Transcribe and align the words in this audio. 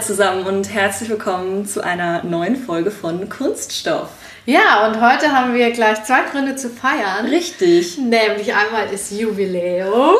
Hallo 0.00 0.06
zusammen 0.06 0.46
und 0.46 0.72
herzlich 0.72 1.10
willkommen 1.10 1.66
zu 1.66 1.84
einer 1.84 2.24
neuen 2.24 2.56
Folge 2.56 2.90
von 2.90 3.28
Kunststoff. 3.28 4.08
Ja, 4.46 4.86
und 4.86 4.98
heute 4.98 5.30
haben 5.30 5.52
wir 5.52 5.70
gleich 5.72 6.02
zwei 6.04 6.22
Gründe 6.22 6.56
zu 6.56 6.70
feiern. 6.70 7.26
Richtig. 7.26 7.98
Nämlich 7.98 8.54
einmal 8.54 8.88
das 8.90 9.10
Jubiläum. 9.10 10.14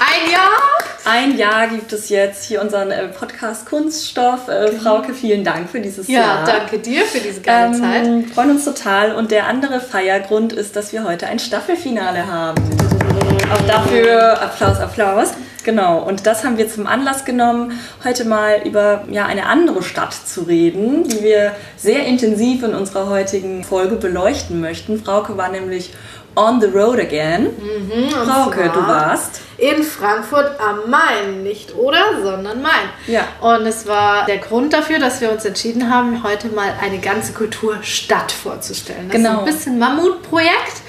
Ein 0.00 0.32
Jahr. 0.32 0.50
Ein 1.04 1.38
Jahr 1.38 1.68
gibt 1.68 1.92
es 1.92 2.08
jetzt 2.08 2.44
hier 2.44 2.60
unseren 2.60 2.90
äh, 2.90 3.06
Podcast 3.06 3.66
Kunststoff. 3.66 4.48
Äh, 4.48 4.72
Frauke, 4.72 5.14
vielen 5.14 5.44
Dank 5.44 5.70
für 5.70 5.80
dieses 5.80 6.08
Ja, 6.08 6.20
Jahr. 6.20 6.44
danke 6.44 6.80
dir 6.80 7.04
für 7.04 7.20
diese 7.20 7.42
geile 7.42 7.72
Zeit. 7.78 8.04
Ähm, 8.04 8.26
freuen 8.26 8.50
uns 8.50 8.64
total. 8.64 9.14
Und 9.14 9.30
der 9.30 9.46
andere 9.46 9.80
Feiergrund 9.80 10.52
ist, 10.52 10.74
dass 10.74 10.92
wir 10.92 11.04
heute 11.04 11.28
ein 11.28 11.38
Staffelfinale 11.38 12.26
haben. 12.26 12.60
Auch 13.52 13.66
dafür 13.66 14.40
Applaus, 14.42 14.78
Applaus. 14.78 15.28
Genau, 15.64 15.98
und 15.98 16.26
das 16.26 16.44
haben 16.44 16.56
wir 16.56 16.68
zum 16.70 16.86
Anlass 16.86 17.24
genommen, 17.24 17.78
heute 18.02 18.24
mal 18.24 18.62
über 18.64 19.04
ja, 19.10 19.26
eine 19.26 19.46
andere 19.46 19.82
Stadt 19.82 20.14
zu 20.14 20.42
reden, 20.42 21.04
die 21.06 21.22
wir 21.22 21.52
sehr 21.76 22.06
intensiv 22.06 22.62
in 22.62 22.74
unserer 22.74 23.08
heutigen 23.10 23.62
Folge 23.62 23.96
beleuchten 23.96 24.60
möchten. 24.60 25.02
Frauke 25.02 25.36
war 25.36 25.50
nämlich 25.50 25.92
on 26.34 26.60
the 26.62 26.66
road 26.68 26.98
again. 26.98 27.48
Mhm, 27.58 28.08
Frauke, 28.10 28.70
du 28.72 28.86
warst. 28.86 29.40
In 29.58 29.82
Frankfurt 29.82 30.52
am 30.58 30.88
Main. 30.90 31.42
Nicht 31.42 31.74
oder, 31.74 31.98
sondern 32.22 32.62
Main. 32.62 32.88
Ja. 33.06 33.24
Und 33.42 33.66
es 33.66 33.86
war 33.86 34.24
der 34.24 34.38
Grund 34.38 34.72
dafür, 34.72 34.98
dass 34.98 35.20
wir 35.20 35.30
uns 35.30 35.44
entschieden 35.44 35.92
haben, 35.94 36.22
heute 36.22 36.48
mal 36.48 36.72
eine 36.80 36.98
ganze 37.00 37.32
Kulturstadt 37.34 38.32
vorzustellen. 38.32 39.08
Das 39.08 39.16
Genau. 39.16 39.32
ist 39.32 39.38
ein 39.40 39.44
bisschen 39.44 39.78
Mammutprojekt, 39.78 40.80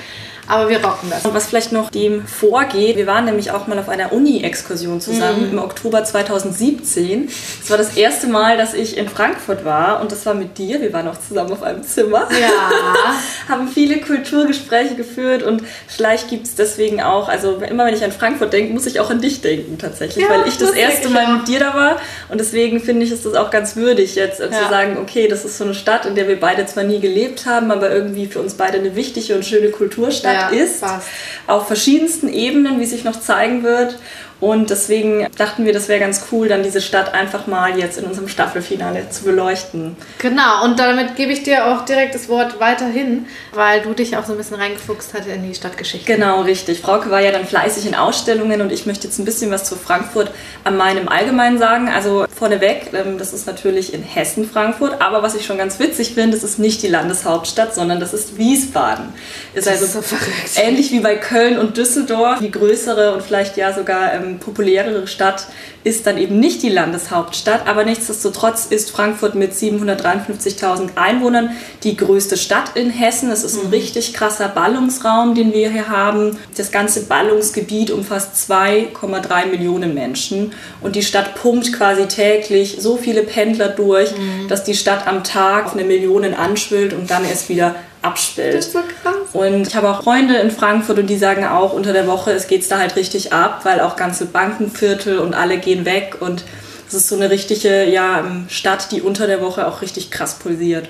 aber 0.52 0.70
wir 0.70 0.84
rocken 0.84 1.10
das. 1.10 1.26
Und 1.26 1.34
was 1.34 1.48
vielleicht 1.48 1.72
noch 1.72 1.90
dem 1.90 2.26
vorgeht, 2.28 2.98
wir 2.98 3.08
waren 3.08 3.26
nämlich 3.26 3.52
auch 3.52 3.68
mal 3.68 3.80
auf 3.80 3.90
einer 3.90 4.12
Uni-Exkursion 4.14 5.02
zusammen 5.02 5.48
Mhm. 5.48 5.52
im 5.54 5.60
Oktober 5.60 6.04
2017. 6.04 7.30
Das 7.62 7.70
war 7.70 7.78
das 7.78 7.96
erste 7.96 8.28
Mal, 8.28 8.58
dass 8.58 8.74
ich 8.74 8.98
in 8.98 9.08
Frankfurt 9.10 9.64
war 9.66 10.02
und 10.02 10.12
das 10.12 10.26
war 10.26 10.34
mit 10.34 10.58
dir. 10.58 10.82
Wir 10.82 10.92
waren 10.94 11.08
auch 11.08 11.18
zusammen 11.20 11.52
auf 11.54 11.64
einem 11.64 11.84
Zimmer. 11.84 12.28
Ja. 12.32 13.12
haben 13.48 13.68
viele 13.68 13.98
Kulturgespräche 14.00 14.96
geführt 14.96 15.44
und 15.44 15.64
vielleicht 15.88 16.30
gibt 16.30 16.48
es 16.48 16.56
deswegen 16.56 17.02
auch, 17.02 17.28
also 17.30 17.58
immer 17.70 17.86
wenn 17.86 17.94
ich 17.94 18.04
an 18.04 18.12
Frankfurt 18.12 18.54
denke, 18.54 18.74
muss 18.74 18.86
ich 18.86 19.00
auch 19.00 19.10
an 19.10 19.22
dich 19.22 19.42
denken 19.42 19.78
tatsächlich, 19.78 20.24
Ja, 20.26 20.30
weil 20.32 20.48
ich 20.48 20.58
das 20.58 20.70
das 20.70 20.78
erste 20.78 21.10
Mal 21.10 21.26
auch. 21.26 21.38
mit 21.40 21.48
dir 21.48 21.60
da 21.60 21.74
war 21.74 21.98
und 22.30 22.40
deswegen 22.40 22.80
finde 22.80 23.06
ich, 23.06 23.12
ist 23.12 23.26
das 23.26 23.34
auch 23.36 23.50
ganz 23.52 23.76
würdig 23.76 24.16
jetzt 24.16 24.40
äh, 24.40 24.46
Ja. 24.46 24.52
zu 24.52 24.70
sagen, 24.70 24.98
okay, 25.02 25.28
das 25.28 25.46
ist 25.46 25.58
so 25.58 25.64
eine 25.64 25.74
Stadt, 25.74 26.06
in 26.06 26.16
der 26.16 26.28
wir 26.28 26.40
beide 26.40 26.66
zwar 26.66 26.84
nie 26.84 27.00
gelebt 27.00 27.46
haben, 27.46 27.72
aber 27.72 27.90
irgendwie 27.92 28.28
für 28.28 28.40
uns 28.40 28.54
beide 28.54 28.78
eine 28.78 28.96
wichtige 28.96 29.36
und 29.36 29.46
schöne 29.46 29.70
Kulturstadt 29.70 30.36
Ja, 30.42 30.50
ist, 30.50 30.82
passt. 30.82 31.08
auf 31.48 31.68
verschiedensten 31.68 32.28
Ebenen, 32.28 32.80
wie 32.80 32.86
sich 32.86 33.04
noch 33.04 33.20
zeigen 33.20 33.64
wird. 33.64 33.98
Und 34.42 34.72
deswegen 34.72 35.28
dachten 35.38 35.66
wir, 35.66 35.72
das 35.72 35.88
wäre 35.88 36.00
ganz 36.00 36.26
cool, 36.32 36.48
dann 36.50 36.64
diese 36.64 36.82
Stadt 36.82 37.14
einfach 37.14 37.46
mal 37.48 37.78
jetzt 37.78 37.98
in 38.00 38.06
unserem 38.06 38.28
Staffelfinale 38.28 39.10
zu 39.12 39.24
beleuchten. 39.24 39.96
Genau, 40.18 40.66
und 40.66 40.80
damit 40.80 41.16
gebe 41.16 41.32
ich 41.32 41.44
dir 41.44 41.68
auch 41.68 41.86
direkt 41.86 42.16
das 42.16 42.28
Wort 42.28 42.60
weiterhin, 42.60 43.28
weil 43.54 43.82
du 43.82 43.94
dich 43.94 44.18
auch 44.18 44.26
so 44.26 44.32
ein 44.34 44.38
bisschen 44.40 44.58
reingefuchst 44.58 45.14
hatte 45.14 45.30
in 45.30 45.48
die 45.48 45.54
Stadtgeschichte. 45.54 46.12
Genau, 46.12 46.42
richtig. 46.42 46.82
Frauke 46.82 47.12
war 47.12 47.22
ja 47.22 47.32
dann 47.32 47.46
fleißig 47.46 47.86
in 47.86 47.94
Ausstellungen 47.94 48.62
und 48.62 48.72
ich 48.72 48.88
möchte 48.88 49.06
jetzt 49.08 49.20
ein 49.20 49.26
bisschen 49.26 49.52
was 49.52 49.64
zu 49.64 49.76
Frankfurt 49.76 50.32
am 50.64 50.76
Main 50.76 50.98
im 50.98 51.08
Allgemeinen 51.08 51.60
sagen. 51.60 51.88
Also 51.88 52.26
vorneweg, 52.36 52.88
ähm, 52.94 53.20
das 53.20 53.34
ist 53.34 53.46
natürlich 53.46 53.94
in 53.94 54.02
Hessen 54.02 54.50
Frankfurt, 54.50 55.00
aber 55.02 55.22
was 55.22 55.36
ich 55.36 55.46
schon 55.46 55.60
ganz 55.60 55.78
witzig 55.78 56.16
finde, 56.16 56.36
das 56.36 56.44
ist 56.44 56.58
nicht 56.58 56.82
die 56.82 56.88
Landeshauptstadt, 56.88 57.76
sondern 57.76 58.00
das 58.00 58.12
ist 58.14 58.40
Wiesbaden. 58.40 59.10
Ist 59.54 59.68
Das 59.68 59.74
also 59.74 59.86
ist 59.86 59.94
so 59.94 60.02
verrückt. 60.02 60.52
ähnlich 60.56 60.92
wie 60.92 61.00
bei 61.00 61.16
Köln 61.16 61.60
und 61.60 61.78
Düsseldorf. 61.78 62.40
Die 62.40 62.50
größere 62.50 63.14
und 63.14 63.22
vielleicht 63.22 63.56
ja 63.58 63.72
sogar 63.72 64.14
ähm, 64.32 64.40
populärere 64.40 65.08
Stadt 65.08 65.48
ist 65.84 66.06
dann 66.06 66.18
eben 66.18 66.40
nicht 66.40 66.62
die 66.62 66.70
Landeshauptstadt, 66.70 67.68
aber 67.68 67.84
nichtsdestotrotz 67.84 68.68
ist 68.68 68.92
Frankfurt 68.92 69.36
mit 69.36 69.54
753.000 69.54 70.90
Einwohnern 70.96 71.52
die 71.84 71.98
größte 71.98 72.38
Stadt 72.38 72.76
in 72.76 72.90
Hessen. 72.90 73.32
Es 73.32 73.44
ist 73.44 73.64
ein 73.64 73.70
richtig 73.70 74.14
krasser 74.14 74.48
Ballungsraum, 74.48 75.34
den 75.34 75.54
wir 75.54 75.72
hier 75.72 75.90
haben. 75.90 76.38
Das 76.56 76.72
ganze 76.72 77.06
Ballungsgebiet 77.06 77.90
umfasst 77.92 78.52
2,3 78.52 79.48
Millionen 79.48 79.94
Menschen 79.94 80.54
und 80.82 80.96
die 80.96 81.04
Stadt 81.04 81.36
pumpt 81.36 81.74
quasi 81.74 82.08
täglich 82.08 82.78
so 82.80 82.98
viele 82.98 83.24
Pendler 83.24 83.70
durch, 83.70 84.14
dass 84.48 84.64
die 84.64 84.76
Stadt 84.76 85.08
am 85.08 85.24
Tag 85.24 85.66
auf 85.66 85.74
eine 85.74 85.84
Million 85.84 86.22
anschwillt 86.34 86.94
und 86.94 87.10
dann 87.10 87.26
erst 87.26 87.50
wieder 87.50 87.76
abschwillt. 88.02 88.56
Das 88.56 88.68
ist 88.68 88.74
so 88.74 88.80
krass. 88.80 89.16
Und 89.34 89.68
ich 89.68 89.76
habe 89.76 89.90
auch 89.90 90.04
Freunde 90.04 90.36
in 90.36 90.52
Frankfurt 90.52 91.00
und 91.00 91.08
die 91.08 91.18
sagen 91.18 91.46
auch, 91.46 91.74
unter 91.74 91.94
der 91.94 92.08
Woche 92.08 92.32
es 92.32 92.48
geht's 92.48 92.68
da 92.68 92.80
halt 92.80 92.96
richtig 92.96 93.34
ab, 93.34 93.62
weil 93.64 93.80
auch 93.80 93.96
ganze 93.96 94.26
Bankenviertel 94.26 95.20
und 95.20 95.34
alle 95.34 95.58
gehen 95.58 95.86
weg 95.86 96.18
und 96.20 96.44
es 96.88 96.94
ist 96.94 97.08
so 97.08 97.16
eine 97.16 97.30
richtige 97.30 97.86
ja, 97.86 98.20
ähm, 98.20 98.46
Stadt, 98.50 98.92
die 98.92 99.02
unter 99.02 99.26
der 99.26 99.42
Woche 99.42 99.66
auch 99.66 99.82
richtig 99.82 100.12
krass 100.12 100.36
pulsiert. 100.36 100.90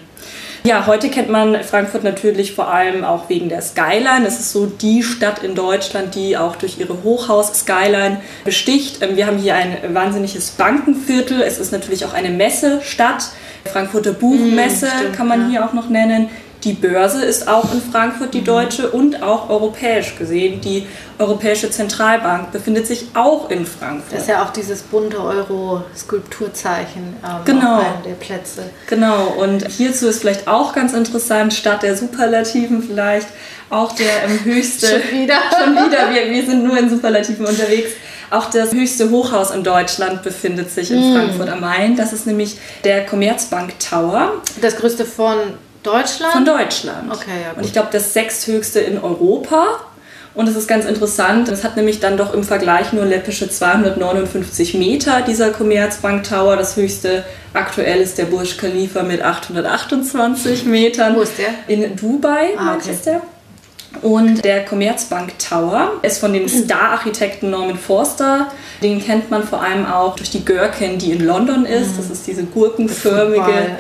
Ja, 0.64 0.86
heute 0.86 1.10
kennt 1.10 1.30
man 1.30 1.64
Frankfurt 1.64 2.04
natürlich 2.04 2.54
vor 2.54 2.72
allem 2.72 3.04
auch 3.04 3.30
wegen 3.30 3.50
der 3.50 3.64
Skyline. 3.64 4.28
Es 4.28 4.40
ist 4.40 4.52
so 4.52 4.68
die 4.68 5.02
Stadt 5.02 5.44
in 5.44 5.56
Deutschland, 5.56 6.14
die 6.14 6.38
auch 6.38 6.56
durch 6.56 6.80
ihre 6.80 7.02
Hochhaus-Skyline 7.04 8.22
besticht. 8.46 9.02
Ähm, 9.02 9.16
Wir 9.16 9.26
haben 9.26 9.38
hier 9.38 9.56
ein 9.56 9.78
wahnsinniges 9.94 10.52
Bankenviertel. 10.52 11.42
Es 11.42 11.58
ist 11.58 11.72
natürlich 11.72 12.06
auch 12.06 12.14
eine 12.14 12.30
Messestadt. 12.30 13.30
Frankfurter 13.66 14.14
Buchmesse 14.14 14.88
stimmt, 14.88 15.16
kann 15.16 15.28
man 15.28 15.42
ja. 15.42 15.48
hier 15.50 15.66
auch 15.66 15.74
noch 15.74 15.90
nennen. 15.90 16.30
Die 16.64 16.74
Börse 16.74 17.26
ist 17.26 17.48
auch 17.48 17.74
in 17.74 17.82
Frankfurt, 17.82 18.34
die 18.36 18.44
deutsche, 18.44 18.92
und 18.92 19.24
auch 19.24 19.50
europäisch 19.50 20.16
gesehen. 20.18 20.62
Die 20.62 20.86
Europäische 21.18 21.72
Zentralbank 21.72 22.52
befindet 22.52 22.86
sich 22.86 23.06
auch 23.16 23.50
in 23.50 23.66
Frankfurt. 23.66 24.14
Das 24.14 24.22
ist 24.22 24.30
ja 24.30 24.44
auch 24.44 24.52
dieses 24.52 24.82
bunte 24.84 25.20
Euro-Skulpturzeichen 25.24 27.16
ähm, 27.24 27.46
Genau. 27.46 27.78
auf 27.78 27.86
einem 27.86 28.04
der 28.06 28.14
Plätze. 28.14 28.64
Genau, 28.88 29.34
und 29.40 29.68
hierzu 29.68 30.08
ist 30.08 30.20
vielleicht 30.22 30.48
auch 30.48 30.74
ganz 30.74 30.94
interessant, 30.94 31.54
statt 31.54 31.84
der 31.84 31.96
Superlativen 31.96 32.84
vielleicht 32.84 33.28
auch 33.70 33.94
der 33.94 34.24
ähm, 34.26 34.44
höchste. 34.44 34.88
Schon 34.88 35.20
wieder? 35.22 35.36
Schon 35.64 35.74
wieder, 35.76 36.14
wir, 36.14 36.30
wir 36.30 36.46
sind 36.46 36.64
nur 36.64 36.78
in 36.78 36.90
Superlativen 36.90 37.46
unterwegs. 37.46 37.92
Auch 38.30 38.50
das 38.50 38.72
höchste 38.72 39.10
Hochhaus 39.10 39.52
in 39.52 39.64
Deutschland 39.64 40.24
befindet 40.24 40.72
sich 40.72 40.90
in 40.92 41.14
Frankfurt 41.14 41.50
am 41.50 41.60
Main. 41.60 41.98
Das 41.98 42.14
ist 42.14 42.26
nämlich 42.26 42.58
der 42.84 43.06
Commerzbank 43.06 43.78
Tower 43.80 44.42
Das 44.62 44.78
größte 44.78 45.04
von 45.06 45.38
Deutschland? 45.84 46.34
von 46.34 46.46
Deutschland. 46.46 47.12
Okay, 47.12 47.32
ja, 47.42 47.50
gut. 47.50 47.58
Und 47.58 47.66
ich 47.66 47.74
glaube, 47.74 47.90
das 47.92 48.14
sechsthöchste 48.14 48.80
in 48.80 49.02
Europa. 49.02 49.80
Und 50.34 50.48
es 50.48 50.56
ist 50.56 50.68
ganz 50.70 50.86
interessant, 50.86 51.50
es 51.50 51.66
hat 51.66 51.76
nämlich 51.76 52.00
dann 52.00 52.16
doch 52.16 52.34
im 52.34 52.46
Vergleich 52.46 52.94
nur 52.94 53.04
läppische 53.04 53.50
259 53.50 54.76
Meter, 54.76 55.24
dieser 55.24 55.50
Commerzbank 55.50 56.24
Tower. 56.24 56.56
Das 56.56 56.78
höchste 56.78 57.26
aktuell 57.54 58.00
ist 58.00 58.18
der 58.18 58.26
Burj 58.26 58.56
Khalifa 58.58 59.04
mit 59.04 59.22
828 59.22 60.66
Metern. 60.66 61.18
Wo 61.18 61.22
ist 61.22 61.34
der? 61.38 61.50
In 61.68 61.98
Dubai, 61.98 62.52
Ah, 62.58 62.76
okay. 62.76 62.92
ist 62.92 63.06
der. 63.06 63.22
Und 64.02 64.44
der 64.46 64.66
Commerzbank 64.66 65.38
Tower 65.38 65.92
ist 66.02 66.20
von 66.20 66.34
dem 66.34 66.48
Star-Architekten 66.48 67.50
Norman 67.50 67.78
Forster. 67.78 68.48
Den 68.82 69.04
kennt 69.04 69.30
man 69.30 69.44
vor 69.44 69.62
allem 69.62 69.86
auch 69.86 70.16
durch 70.16 70.32
die 70.32 70.44
Gherkin, 70.44 70.98
die 70.98 71.12
in 71.12 71.26
London 71.26 71.66
ist. 71.66 71.98
Das 71.98 72.10
ist 72.10 72.26
diese 72.26 72.44
gurkenförmige 72.46 73.78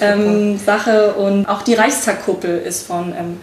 ähm, 0.00 0.58
Sache. 0.58 1.14
Und 1.14 1.46
auch 1.46 1.62
die 1.62 1.74
Reichstagkuppel 1.74 2.58
ist 2.58 2.86
von 2.86 3.14
ähm, 3.18 3.38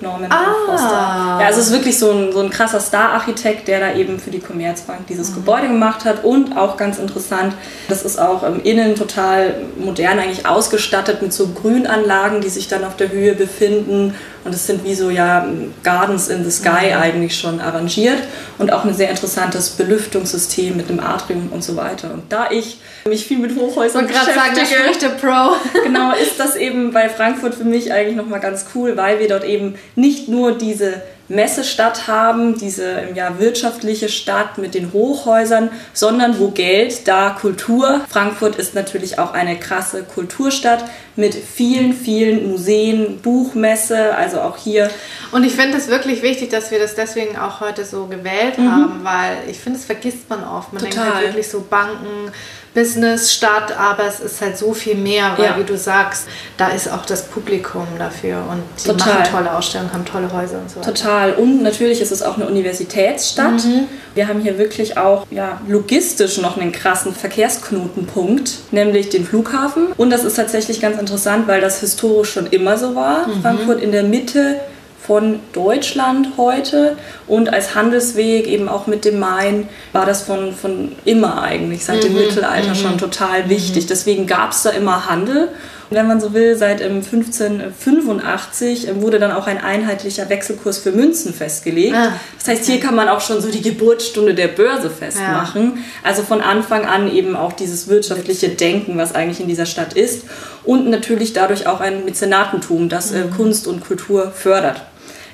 Norman 0.00 0.30
Ah. 0.30 0.54
Forster. 0.66 1.38
Ja, 1.40 1.46
also 1.46 1.60
es 1.60 1.66
ist 1.68 1.72
wirklich 1.72 1.98
so 1.98 2.10
ein, 2.10 2.32
so 2.32 2.40
ein 2.40 2.50
krasser 2.50 2.80
Star-Architekt, 2.80 3.66
der 3.66 3.80
da 3.80 3.94
eben 3.94 4.18
für 4.20 4.30
die 4.30 4.40
Commerzbank 4.40 5.06
dieses 5.08 5.30
Mhm. 5.30 5.34
Gebäude 5.36 5.68
gemacht 5.68 6.04
hat. 6.04 6.22
Und 6.22 6.56
auch 6.56 6.76
ganz 6.76 6.98
interessant, 6.98 7.54
das 7.88 8.02
ist 8.04 8.20
auch 8.20 8.42
ähm, 8.44 8.60
innen 8.62 8.94
total 8.94 9.54
modern 9.78 10.18
eigentlich 10.18 10.46
ausgestattet 10.46 11.22
mit 11.22 11.32
so 11.32 11.48
Grünanlagen, 11.48 12.40
die 12.40 12.50
sich 12.50 12.68
dann 12.68 12.84
auf 12.84 12.96
der 12.96 13.10
Höhe 13.10 13.34
befinden. 13.34 14.14
Und 14.44 14.54
es 14.54 14.66
sind 14.66 14.84
wie 14.84 14.94
so 14.94 15.10
ja 15.10 15.46
Gardens 15.82 16.28
in 16.28 16.44
the 16.44 16.50
Sky 16.50 16.88
Mhm. 16.88 17.00
eigentlich 17.00 17.36
schon 17.38 17.60
arrangiert. 17.60 18.18
Und 18.58 18.72
auch 18.72 18.84
ein 18.84 18.94
sehr 18.94 19.10
interessantes 19.10 19.70
Belüftungssystem 19.70 20.76
mit 20.76 20.88
einem 20.88 21.00
Atrium 21.00 21.48
und 21.52 21.62
so 21.62 21.76
weiter. 21.76 22.12
Und 22.12 22.24
da 22.28 22.50
ich 22.50 22.78
mich 23.08 23.26
viel 23.26 23.38
mit 23.38 23.56
Hochhäusern 23.56 24.08
sagen, 24.08 24.54
beschäftige, 24.54 24.98
der 25.00 25.08
Pro. 25.10 25.56
genau, 25.84 26.12
ist 26.12 26.38
das 26.38 26.56
eben 26.56 26.92
bei 26.92 27.08
Frankfurt 27.08 27.54
für 27.54 27.64
mich 27.64 27.92
eigentlich 27.92 28.16
nochmal 28.16 28.40
ganz 28.40 28.66
cool, 28.74 28.96
weil 28.96 29.18
wir 29.20 29.28
dort 29.28 29.44
eben 29.44 29.76
nicht 29.96 30.28
nur 30.28 30.52
diese 30.52 31.02
Messestadt 31.28 32.08
haben, 32.08 32.58
diese 32.58 33.08
ja, 33.14 33.38
wirtschaftliche 33.38 34.08
Stadt 34.08 34.58
mit 34.58 34.74
den 34.74 34.92
Hochhäusern, 34.92 35.70
sondern 35.92 36.38
wo 36.38 36.48
Geld, 36.48 37.06
da 37.08 37.30
Kultur. 37.30 38.02
Frankfurt 38.08 38.56
ist 38.56 38.74
natürlich 38.74 39.18
auch 39.18 39.32
eine 39.32 39.58
krasse 39.58 40.02
Kulturstadt 40.02 40.84
mit 41.16 41.34
vielen, 41.34 41.92
vielen 41.92 42.50
Museen, 42.50 43.18
Buchmesse, 43.18 44.14
also 44.14 44.40
auch 44.40 44.56
hier. 44.56 44.90
Und 45.30 45.44
ich 45.44 45.54
finde 45.54 45.78
es 45.78 45.88
wirklich 45.88 46.22
wichtig, 46.22 46.50
dass 46.50 46.70
wir 46.70 46.78
das 46.78 46.94
deswegen 46.94 47.38
auch 47.38 47.60
heute 47.60 47.84
so 47.84 48.06
gewählt 48.06 48.58
mhm. 48.58 48.70
haben, 48.70 49.00
weil 49.04 49.38
ich 49.50 49.58
finde, 49.58 49.78
es 49.78 49.84
vergisst 49.84 50.28
man 50.28 50.42
oft. 50.44 50.72
Man 50.72 50.82
Total. 50.82 51.04
denkt 51.04 51.14
halt 51.14 51.26
wirklich 51.26 51.48
so 51.48 51.64
Banken, 51.68 52.32
Business 52.74 53.32
statt, 53.32 53.76
aber 53.78 54.06
es 54.06 54.20
ist 54.20 54.40
halt 54.40 54.56
so 54.56 54.72
viel 54.72 54.94
mehr, 54.94 55.34
weil 55.36 55.44
ja. 55.44 55.58
wie 55.58 55.64
du 55.64 55.76
sagst, 55.76 56.26
da 56.56 56.68
ist 56.68 56.90
auch 56.90 57.04
das 57.04 57.24
Publikum 57.24 57.86
dafür 57.98 58.38
und 58.50 58.62
die 58.82 58.88
Total. 58.88 59.14
machen 59.14 59.30
tolle 59.30 59.54
Ausstellungen, 59.54 59.92
haben 59.92 60.04
tolle 60.06 60.32
Häuser 60.32 60.58
und 60.58 60.70
so. 60.70 60.80
Total. 60.80 61.34
Und 61.34 61.62
natürlich 61.62 62.00
ist 62.00 62.12
es 62.12 62.22
auch 62.22 62.36
eine 62.36 62.46
Universitätsstadt. 62.46 63.64
Mhm. 63.64 63.88
Wir 64.14 64.28
haben 64.28 64.40
hier 64.40 64.56
wirklich 64.56 64.96
auch 64.96 65.26
ja, 65.30 65.60
logistisch 65.68 66.38
noch 66.38 66.56
einen 66.56 66.72
krassen 66.72 67.14
Verkehrsknotenpunkt, 67.14 68.72
nämlich 68.72 69.10
den 69.10 69.26
Flughafen. 69.26 69.88
Und 69.98 70.10
das 70.10 70.24
ist 70.24 70.36
tatsächlich 70.36 70.80
ganz 70.80 70.98
interessant, 70.98 71.48
weil 71.48 71.60
das 71.60 71.80
historisch 71.80 72.32
schon 72.32 72.46
immer 72.46 72.78
so 72.78 72.94
war. 72.94 73.26
Mhm. 73.26 73.42
Frankfurt 73.42 73.82
in 73.82 73.92
der 73.92 74.04
Mitte 74.04 74.60
von 75.12 75.40
Deutschland 75.52 76.38
heute 76.38 76.96
und 77.26 77.52
als 77.52 77.74
Handelsweg 77.74 78.46
eben 78.46 78.66
auch 78.66 78.86
mit 78.86 79.04
dem 79.04 79.18
Main 79.18 79.68
war 79.92 80.06
das 80.06 80.22
von, 80.22 80.54
von 80.54 80.92
immer 81.04 81.42
eigentlich, 81.42 81.84
seit 81.84 81.98
mhm. 81.98 82.00
dem 82.00 82.14
Mittelalter 82.14 82.70
mhm. 82.70 82.76
schon 82.76 82.96
total 82.96 83.50
wichtig. 83.50 83.84
Mhm. 83.84 83.88
Deswegen 83.88 84.26
gab 84.26 84.52
es 84.52 84.62
da 84.62 84.70
immer 84.70 85.10
Handel. 85.10 85.48
Und 85.90 85.96
wenn 85.98 86.08
man 86.08 86.18
so 86.18 86.32
will, 86.32 86.56
seit 86.56 86.80
1585 86.80 89.02
wurde 89.02 89.18
dann 89.18 89.32
auch 89.32 89.46
ein 89.46 89.62
einheitlicher 89.62 90.30
Wechselkurs 90.30 90.78
für 90.78 90.92
Münzen 90.92 91.34
festgelegt. 91.34 91.94
Ah, 91.94 92.14
das 92.38 92.48
heißt, 92.48 92.64
hier 92.64 92.80
kann 92.80 92.94
man 92.94 93.10
auch 93.10 93.20
schon 93.20 93.42
so 93.42 93.50
die 93.50 93.60
Geburtsstunde 93.60 94.32
der 94.32 94.48
Börse 94.48 94.88
festmachen. 94.88 95.74
Ja. 95.76 95.82
Also 96.02 96.22
von 96.22 96.40
Anfang 96.40 96.86
an 96.86 97.14
eben 97.14 97.36
auch 97.36 97.52
dieses 97.52 97.88
wirtschaftliche 97.88 98.48
Denken, 98.48 98.96
was 98.96 99.14
eigentlich 99.14 99.40
in 99.40 99.48
dieser 99.48 99.66
Stadt 99.66 99.92
ist. 99.92 100.24
Und 100.64 100.88
natürlich 100.88 101.34
dadurch 101.34 101.66
auch 101.66 101.80
ein 101.80 102.06
Mäzenatentum, 102.06 102.88
das 102.88 103.12
äh, 103.12 103.24
mhm. 103.24 103.36
Kunst 103.36 103.66
und 103.66 103.84
Kultur 103.84 104.32
fördert. 104.34 104.80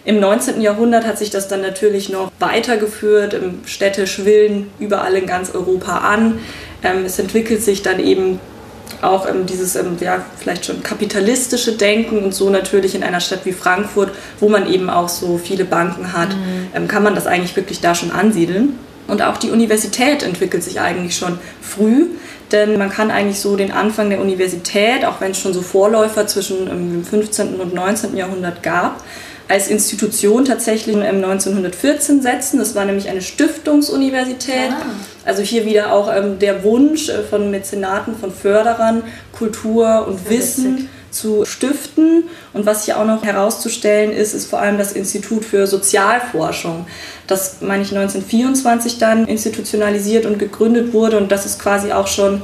Im 0.09 0.21
19. 0.21 0.63
Jahrhundert 0.63 1.07
hat 1.07 1.19
sich 1.19 1.29
das 1.29 1.49
dann 1.49 1.61
natürlich 1.61 2.09
noch 2.09 2.33
weitergeführt. 2.39 3.39
Städte 3.67 4.07
schwillen 4.07 4.71
überall 4.79 5.15
in 5.17 5.27
ganz 5.27 5.55
Europa 5.55 5.99
an. 5.99 6.39
Ähm, 6.83 7.05
es 7.05 7.19
entwickelt 7.19 7.63
sich 7.63 7.83
dann 7.83 8.01
eben 8.01 8.41
auch 9.03 9.29
ähm, 9.29 9.45
dieses 9.45 9.77
ähm, 9.77 9.99
ja, 10.01 10.25
vielleicht 10.39 10.65
schon 10.65 10.83
kapitalistische 10.83 11.73
Denken 11.73 12.25
und 12.25 12.35
so 12.35 12.49
natürlich 12.49 12.95
in 12.95 13.03
einer 13.03 13.21
Stadt 13.21 13.41
wie 13.45 13.53
Frankfurt, 13.53 14.09
wo 14.41 14.49
man 14.49 14.67
eben 14.73 14.89
auch 14.89 15.11
so 15.11 15.37
viele 15.37 15.67
Banken 15.67 16.15
hat, 16.15 16.31
mhm. 16.31 16.89
kann 16.89 17.03
man 17.03 17.15
das 17.15 17.27
eigentlich 17.27 17.55
wirklich 17.55 17.83
da 17.83 17.95
schon 17.95 18.11
ansiedeln. 18.11 18.79
Und 19.09 19.21
auch 19.21 19.37
die 19.37 19.51
Universität 19.51 20.23
entwickelt 20.23 20.65
sich 20.65 20.81
eigentlich 20.81 21.19
schon 21.19 21.39
früh, 21.61 22.07
denn 22.51 22.79
man 22.79 22.89
kann 22.89 23.11
eigentlich 23.11 23.41
so 23.41 23.57
den 23.57 23.73
Anfang 23.73 24.09
der 24.09 24.23
Universität, 24.23 25.05
auch 25.05 25.21
wenn 25.21 25.33
es 25.33 25.39
schon 25.39 25.53
so 25.53 25.61
Vorläufer 25.61 26.27
zwischen 26.27 26.65
dem 26.65 27.05
15. 27.05 27.57
und 27.57 27.75
19. 27.75 28.17
Jahrhundert 28.17 28.63
gab, 28.63 29.03
als 29.49 29.69
Institution 29.69 30.45
tatsächlich 30.45 30.95
1914 30.95 32.21
setzen. 32.21 32.59
Das 32.59 32.75
war 32.75 32.85
nämlich 32.85 33.09
eine 33.09 33.23
Stiftungsuniversität. 33.23 34.71
Ah. 34.71 34.83
Also 35.25 35.43
hier 35.43 35.65
wieder 35.65 35.93
auch 35.93 36.15
ähm, 36.15 36.39
der 36.39 36.63
Wunsch 36.65 37.09
äh, 37.09 37.23
von 37.23 37.51
Mäzenaten, 37.51 38.15
von 38.15 38.31
Förderern, 38.31 39.03
Kultur 39.33 40.07
und 40.07 40.29
Wissen 40.29 40.75
witzig. 40.75 40.89
zu 41.11 41.45
stiften. 41.47 42.25
Und 42.53 42.67
was 42.67 42.85
hier 42.85 42.99
auch 42.99 43.07
noch 43.07 43.25
herauszustellen 43.25 44.13
ist, 44.13 44.35
ist 44.35 44.51
vor 44.51 44.61
allem 44.61 44.77
das 44.77 44.93
Institut 44.93 45.47
für 45.47 45.67
Sozialforschung. 45.67 46.87
Das, 47.27 47.57
meine 47.63 47.83
ich, 47.83 47.91
1924 47.91 48.99
dann 48.99 49.27
institutionalisiert 49.27 50.27
und 50.27 50.39
gegründet 50.39 50.93
wurde. 50.93 51.17
Und 51.17 51.33
das 51.33 51.47
ist 51.47 51.59
quasi 51.59 51.93
auch 51.93 52.07
schon 52.07 52.43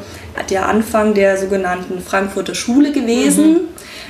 der 0.48 0.68
Anfang 0.68 1.12
der 1.12 1.36
sogenannten 1.36 2.02
Frankfurter 2.02 2.54
Schule 2.54 2.92
gewesen. 2.92 3.52
Mhm. 3.52 3.60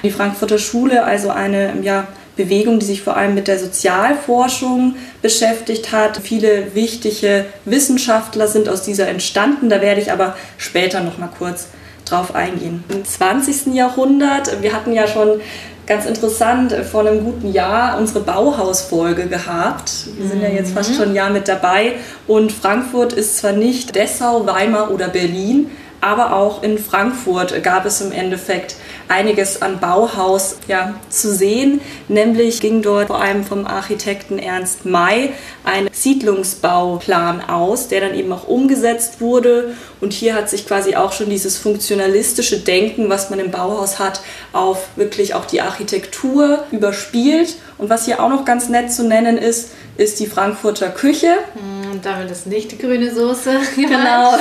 Die 0.05 0.11
Frankfurter 0.11 0.59
Schule, 0.59 1.03
also 1.05 1.31
eine, 1.31 1.73
ja, 1.83 2.07
Bewegung, 2.37 2.79
die 2.79 2.87
sich 2.87 3.03
vor 3.03 3.17
allem 3.17 3.35
mit 3.35 3.49
der 3.49 3.59
Sozialforschung 3.59 4.97
beschäftigt 5.23 5.93
hat. 5.93 6.19
Viele 6.23 6.75
wichtige 6.75 7.47
Wissenschaftler 7.65 8.49
sind 8.49 8.69
aus 8.69 8.83
dieser 8.83 9.09
entstanden. 9.09 9.69
Da 9.69 9.81
werde 9.81 10.01
ich 10.01 10.11
aber 10.11 10.37
später 10.59 11.01
noch 11.01 11.19
mal 11.19 11.31
kurz 11.39 11.69
drauf 12.05 12.35
eingehen. 12.35 12.85
Im 12.89 13.05
20. 13.05 13.75
Jahrhundert, 13.75 14.63
wir 14.63 14.73
hatten 14.73 14.93
ja 14.93 15.07
schon 15.07 15.41
ganz 15.87 16.07
interessant 16.07 16.73
vor 16.91 17.03
einem 17.03 17.25
guten 17.25 17.53
Jahr 17.53 17.99
unsere 17.99 18.21
Bauhausfolge 18.21 19.27
gehabt. 19.27 20.07
Wir 20.17 20.29
sind 20.29 20.43
ja 20.43 20.49
jetzt 20.49 20.73
fast 20.73 20.91
mhm. 20.91 20.95
schon 20.95 21.09
ein 21.11 21.15
Jahr 21.15 21.31
mit 21.31 21.47
dabei 21.49 21.93
und 22.27 22.53
Frankfurt 22.53 23.13
ist 23.13 23.39
zwar 23.39 23.53
nicht 23.53 23.95
Dessau, 23.95 24.47
Weimar 24.47 24.91
oder 24.91 25.09
Berlin, 25.09 25.71
aber 26.05 26.35
auch 26.35 26.63
in 26.63 26.77
Frankfurt 26.77 27.63
gab 27.63 27.87
es 27.87 28.03
im 28.03 28.13
Endeffekt 28.13 28.77
einiges 29.09 29.63
an 29.63 29.81
Bauhaus 29.81 30.59
ja, 30.69 31.01
zu 31.09 31.33
sehen. 31.33 31.81
Nämlich 32.09 32.61
ging 32.61 32.83
dort 32.83 33.07
vor 33.07 33.23
allem 33.23 33.43
vom 33.43 33.67
Architekten 33.67 34.39
Ernst 34.39 34.85
May 34.85 35.33
ein 35.65 35.89
Siedlungsbauplan 35.91 37.49
aus, 37.49 37.89
der 37.89 38.03
dann 38.03 38.15
eben 38.15 38.31
auch 38.33 38.47
umgesetzt 38.47 39.23
wurde. 39.23 39.75
Und 40.03 40.13
hier 40.13 40.35
hat 40.35 40.51
sich 40.51 40.67
quasi 40.67 40.95
auch 40.95 41.13
schon 41.13 41.31
dieses 41.31 41.57
funktionalistische 41.57 42.59
Denken, 42.59 43.09
was 43.09 43.31
man 43.31 43.39
im 43.39 43.51
Bauhaus 43.51 43.99
hat, 43.99 44.21
auf 44.53 44.89
wirklich 44.97 45.35
auch 45.35 45.47
die 45.47 45.63
Architektur 45.63 46.65
überspielt. 46.71 47.57
Und 47.79 47.89
was 47.89 48.05
hier 48.05 48.23
auch 48.23 48.29
noch 48.29 48.45
ganz 48.45 48.69
nett 48.69 48.93
zu 48.93 49.05
nennen 49.05 49.39
ist, 49.39 49.71
ist 49.97 50.21
die 50.21 50.27
Frankfurter 50.27 50.91
Küche. 50.91 51.35
Und 51.55 51.93
hm, 51.93 52.03
damit 52.03 52.31
ist 52.31 52.47
nicht 52.47 52.73
die 52.73 52.79
grüne 52.79 53.15
Soße. 53.15 53.59
Genau. 53.77 54.37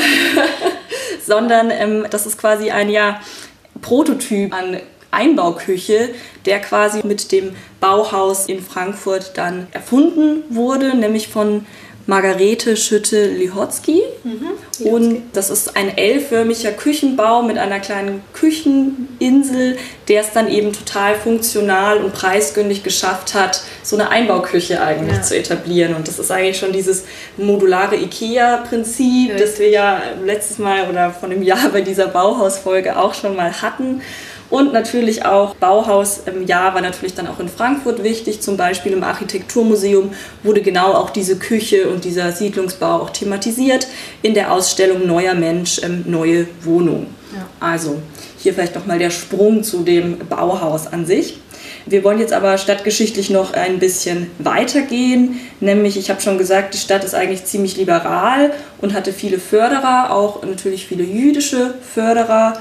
Sondern 1.25 1.72
ähm, 1.72 2.06
das 2.10 2.25
ist 2.25 2.38
quasi 2.38 2.72
ein 2.72 2.90
ja 2.90 3.20
Prototyp 3.81 4.54
an 4.54 4.78
Einbauküche, 5.12 6.10
der 6.46 6.60
quasi 6.60 7.06
mit 7.06 7.31
dem 7.31 7.56
Bauhaus 7.80 8.48
in 8.48 8.62
Frankfurt 8.62 9.38
dann 9.38 9.68
erfunden 9.72 10.44
wurde, 10.50 10.96
nämlich 10.96 11.28
von 11.28 11.66
Margarete 12.06 12.76
Schütte-Lihotzky. 12.76 14.02
Mhm, 14.24 14.88
und 14.88 15.22
das 15.34 15.50
ist 15.50 15.78
ein 15.78 15.98
L-förmiger 15.98 16.72
Küchenbau 16.72 17.44
mit 17.44 17.58
einer 17.58 17.80
kleinen 17.80 18.22
Kücheninsel, 18.34 19.78
der 20.08 20.22
es 20.22 20.32
dann 20.32 20.50
eben 20.50 20.74
total 20.74 21.16
funktional 21.16 22.00
und 22.00 22.14
preisgünstig 22.14 22.84
geschafft 22.84 23.34
hat, 23.34 23.62
so 23.84 23.96
eine 23.96 24.10
Einbauküche 24.10 24.82
eigentlich 24.82 25.18
ja. 25.18 25.22
zu 25.22 25.38
etablieren. 25.38 25.96
Und 25.96 26.08
das 26.08 26.20
ist 26.20 26.32
eigentlich 26.32 26.58
schon 26.58 26.74
dieses 26.74 27.06
modulare 27.38 27.95
IKEA-Prinzip, 27.95 29.30
ja. 29.30 29.38
das 29.38 29.60
wir 29.60 29.69
ja 29.69 30.02
letztes 30.26 30.57
Mal 30.57 30.90
oder 30.90 31.12
von 31.12 31.31
einem 31.31 31.44
Jahr 31.44 31.69
bei 31.72 31.81
dieser 31.81 32.07
Bauhausfolge 32.07 32.98
auch 32.98 33.14
schon 33.14 33.36
mal 33.36 33.62
hatten. 33.62 34.02
Und 34.54 34.72
natürlich 34.72 35.26
auch 35.26 35.56
Bauhaus 35.56 36.22
im 36.28 36.45
Jahr 36.45 36.76
war 36.76 36.81
natürlich 36.81 37.16
dann 37.16 37.26
auch 37.26 37.40
in 37.40 37.50
Frankfurt 37.50 38.04
wichtig. 38.04 38.40
Zum 38.42 38.56
Beispiel 38.56 38.92
im 38.92 39.04
Architekturmuseum 39.04 40.12
wurde 40.44 40.62
genau 40.62 40.94
auch 40.94 41.10
diese 41.10 41.38
Küche 41.38 41.90
und 41.90 42.06
dieser 42.06 42.31
Siedlungsbau 42.31 43.02
auch 43.02 43.10
thematisiert 43.10 43.88
in 44.22 44.36
der 44.36 44.52
Ausstellung 44.52 45.07
Neuer 45.07 45.33
Mensch, 45.33 45.81
ähm, 45.81 46.04
neue 46.06 46.45
Wohnung. 46.62 47.07
Ja. 47.36 47.48
Also 47.60 48.00
hier 48.38 48.54
vielleicht 48.54 48.76
nochmal 48.76 49.00
der 49.00 49.10
Sprung 49.10 49.64
zu 49.64 49.80
dem 49.80 50.19
Bauhaus 50.19 50.86
an 50.86 51.07
sich. 51.07 51.40
Wir 51.88 52.04
wollen 52.04 52.19
jetzt 52.19 52.33
aber 52.33 52.60
stadtgeschichtlich 52.60 53.31
noch 53.31 53.54
ein 53.54 53.80
bisschen 53.80 54.30
weitergehen, 54.38 55.40
nämlich 55.62 55.98
ich 55.98 56.10
habe 56.12 56.22
schon 56.22 56.38
gesagt, 56.38 56.76
die 56.76 56.78
Stadt 56.78 57.04
ist 57.04 57.16
eigentlich 57.16 57.45
ziemlich 57.45 57.76
liberal 57.76 58.54
und 58.80 58.94
hatte 58.94 59.12
viele 59.14 59.40
Förderer, 59.40 60.12
auch 60.12 60.44
natürlich 60.44 60.86
viele 60.86 61.04
jüdische 61.04 61.74
Förderer 61.94 62.54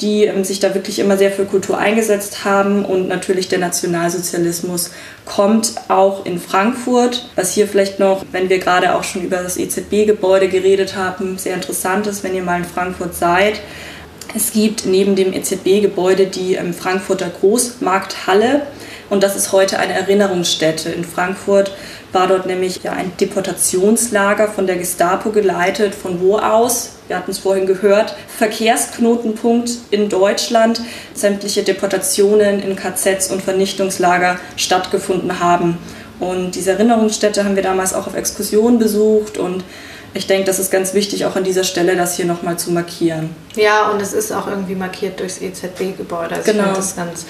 die 0.00 0.24
ähm, 0.24 0.44
sich 0.44 0.60
da 0.60 0.74
wirklich 0.74 0.98
immer 0.98 1.16
sehr 1.16 1.30
für 1.30 1.44
Kultur 1.44 1.78
eingesetzt 1.78 2.44
haben. 2.44 2.84
Und 2.84 3.08
natürlich 3.08 3.48
der 3.48 3.58
Nationalsozialismus 3.58 4.90
kommt 5.24 5.74
auch 5.88 6.24
in 6.26 6.38
Frankfurt. 6.38 7.28
Was 7.36 7.52
hier 7.52 7.68
vielleicht 7.68 7.98
noch, 7.98 8.24
wenn 8.32 8.48
wir 8.48 8.58
gerade 8.58 8.94
auch 8.94 9.04
schon 9.04 9.22
über 9.22 9.38
das 9.38 9.56
EZB-Gebäude 9.56 10.48
geredet 10.48 10.96
haben, 10.96 11.38
sehr 11.38 11.54
interessant 11.54 12.06
ist, 12.06 12.24
wenn 12.24 12.34
ihr 12.34 12.42
mal 12.42 12.58
in 12.58 12.64
Frankfurt 12.64 13.14
seid. 13.14 13.60
Es 14.34 14.52
gibt 14.52 14.86
neben 14.86 15.16
dem 15.16 15.32
EZB-Gebäude 15.32 16.26
die 16.26 16.54
ähm, 16.54 16.72
Frankfurter 16.72 17.28
Großmarkthalle. 17.28 18.62
Und 19.10 19.24
das 19.24 19.34
ist 19.34 19.50
heute 19.50 19.78
eine 19.78 19.92
Erinnerungsstätte. 19.92 20.90
In 20.90 21.04
Frankfurt 21.04 21.72
war 22.12 22.26
dort 22.26 22.46
nämlich 22.46 22.82
ja, 22.82 22.92
ein 22.92 23.12
Deportationslager 23.20 24.48
von 24.48 24.66
der 24.66 24.76
Gestapo 24.76 25.30
geleitet. 25.30 25.94
Von 25.94 26.20
wo 26.20 26.38
aus? 26.38 26.92
Wir 27.06 27.16
hatten 27.16 27.30
es 27.30 27.38
vorhin 27.38 27.66
gehört. 27.66 28.14
Verkehrsknotenpunkt 28.38 29.70
in 29.90 30.08
Deutschland. 30.08 30.80
Sämtliche 31.14 31.62
Deportationen 31.62 32.60
in 32.60 32.76
KZs 32.76 33.30
und 33.30 33.42
Vernichtungslager 33.42 34.38
stattgefunden 34.56 35.40
haben. 35.40 35.78
Und 36.18 36.54
diese 36.54 36.72
Erinnerungsstätte 36.72 37.44
haben 37.44 37.56
wir 37.56 37.62
damals 37.62 37.94
auch 37.94 38.06
auf 38.06 38.14
Exkursionen 38.14 38.78
besucht 38.78 39.38
und 39.38 39.64
ich 40.12 40.26
denke, 40.26 40.44
das 40.44 40.58
ist 40.58 40.72
ganz 40.72 40.92
wichtig, 40.92 41.24
auch 41.24 41.36
an 41.36 41.44
dieser 41.44 41.62
Stelle 41.62 41.94
das 41.94 42.16
hier 42.16 42.24
nochmal 42.24 42.58
zu 42.58 42.72
markieren. 42.72 43.30
Ja, 43.54 43.90
und 43.90 44.02
es 44.02 44.12
ist 44.12 44.32
auch 44.32 44.48
irgendwie 44.48 44.74
markiert 44.74 45.20
durchs 45.20 45.40
EZB-Gebäude. 45.40 46.34
Also 46.34 46.50
genau. 46.50 46.70
Ich 46.70 46.76
das 46.76 46.96
ganz 46.96 47.26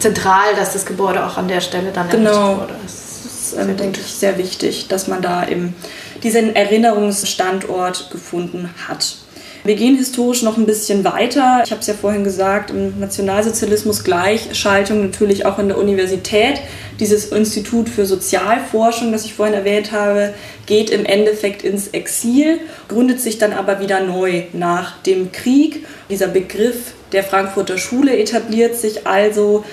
zentral, 0.00 0.54
dass 0.56 0.72
das 0.72 0.84
Gebäude 0.84 1.24
auch 1.24 1.36
an 1.36 1.46
der 1.46 1.60
Stelle 1.60 1.92
dann 1.92 2.08
genau. 2.10 2.58
wurde. 2.58 2.74
Das 2.82 3.13
ist, 3.44 3.58
ähm, 3.58 3.76
denke 3.76 4.00
ich, 4.00 4.12
sehr 4.14 4.38
wichtig, 4.38 4.88
dass 4.88 5.08
man 5.08 5.22
da 5.22 5.46
eben 5.46 5.74
diesen 6.22 6.56
Erinnerungsstandort 6.56 8.10
gefunden 8.10 8.70
hat. 8.88 9.16
Wir 9.66 9.76
gehen 9.76 9.96
historisch 9.96 10.42
noch 10.42 10.58
ein 10.58 10.66
bisschen 10.66 11.04
weiter. 11.04 11.62
Ich 11.64 11.70
habe 11.70 11.80
es 11.80 11.86
ja 11.86 11.94
vorhin 11.94 12.22
gesagt, 12.22 12.70
im 12.70 13.00
Nationalsozialismus 13.00 14.04
Gleichschaltung 14.04 15.00
natürlich 15.00 15.46
auch 15.46 15.58
in 15.58 15.68
der 15.68 15.78
Universität. 15.78 16.60
Dieses 17.00 17.26
Institut 17.32 17.88
für 17.88 18.04
Sozialforschung, 18.04 19.10
das 19.10 19.24
ich 19.24 19.32
vorhin 19.32 19.54
erwähnt 19.54 19.90
habe, 19.90 20.34
geht 20.66 20.90
im 20.90 21.06
Endeffekt 21.06 21.62
ins 21.62 21.88
Exil, 21.88 22.60
gründet 22.88 23.22
sich 23.22 23.38
dann 23.38 23.54
aber 23.54 23.80
wieder 23.80 24.00
neu 24.00 24.42
nach 24.52 25.00
dem 25.02 25.32
Krieg. 25.32 25.86
Dieser 26.10 26.28
Begriff 26.28 26.92
der 27.12 27.24
Frankfurter 27.24 27.78
Schule 27.78 28.18
etabliert 28.18 28.76
sich 28.76 29.06
also 29.06 29.64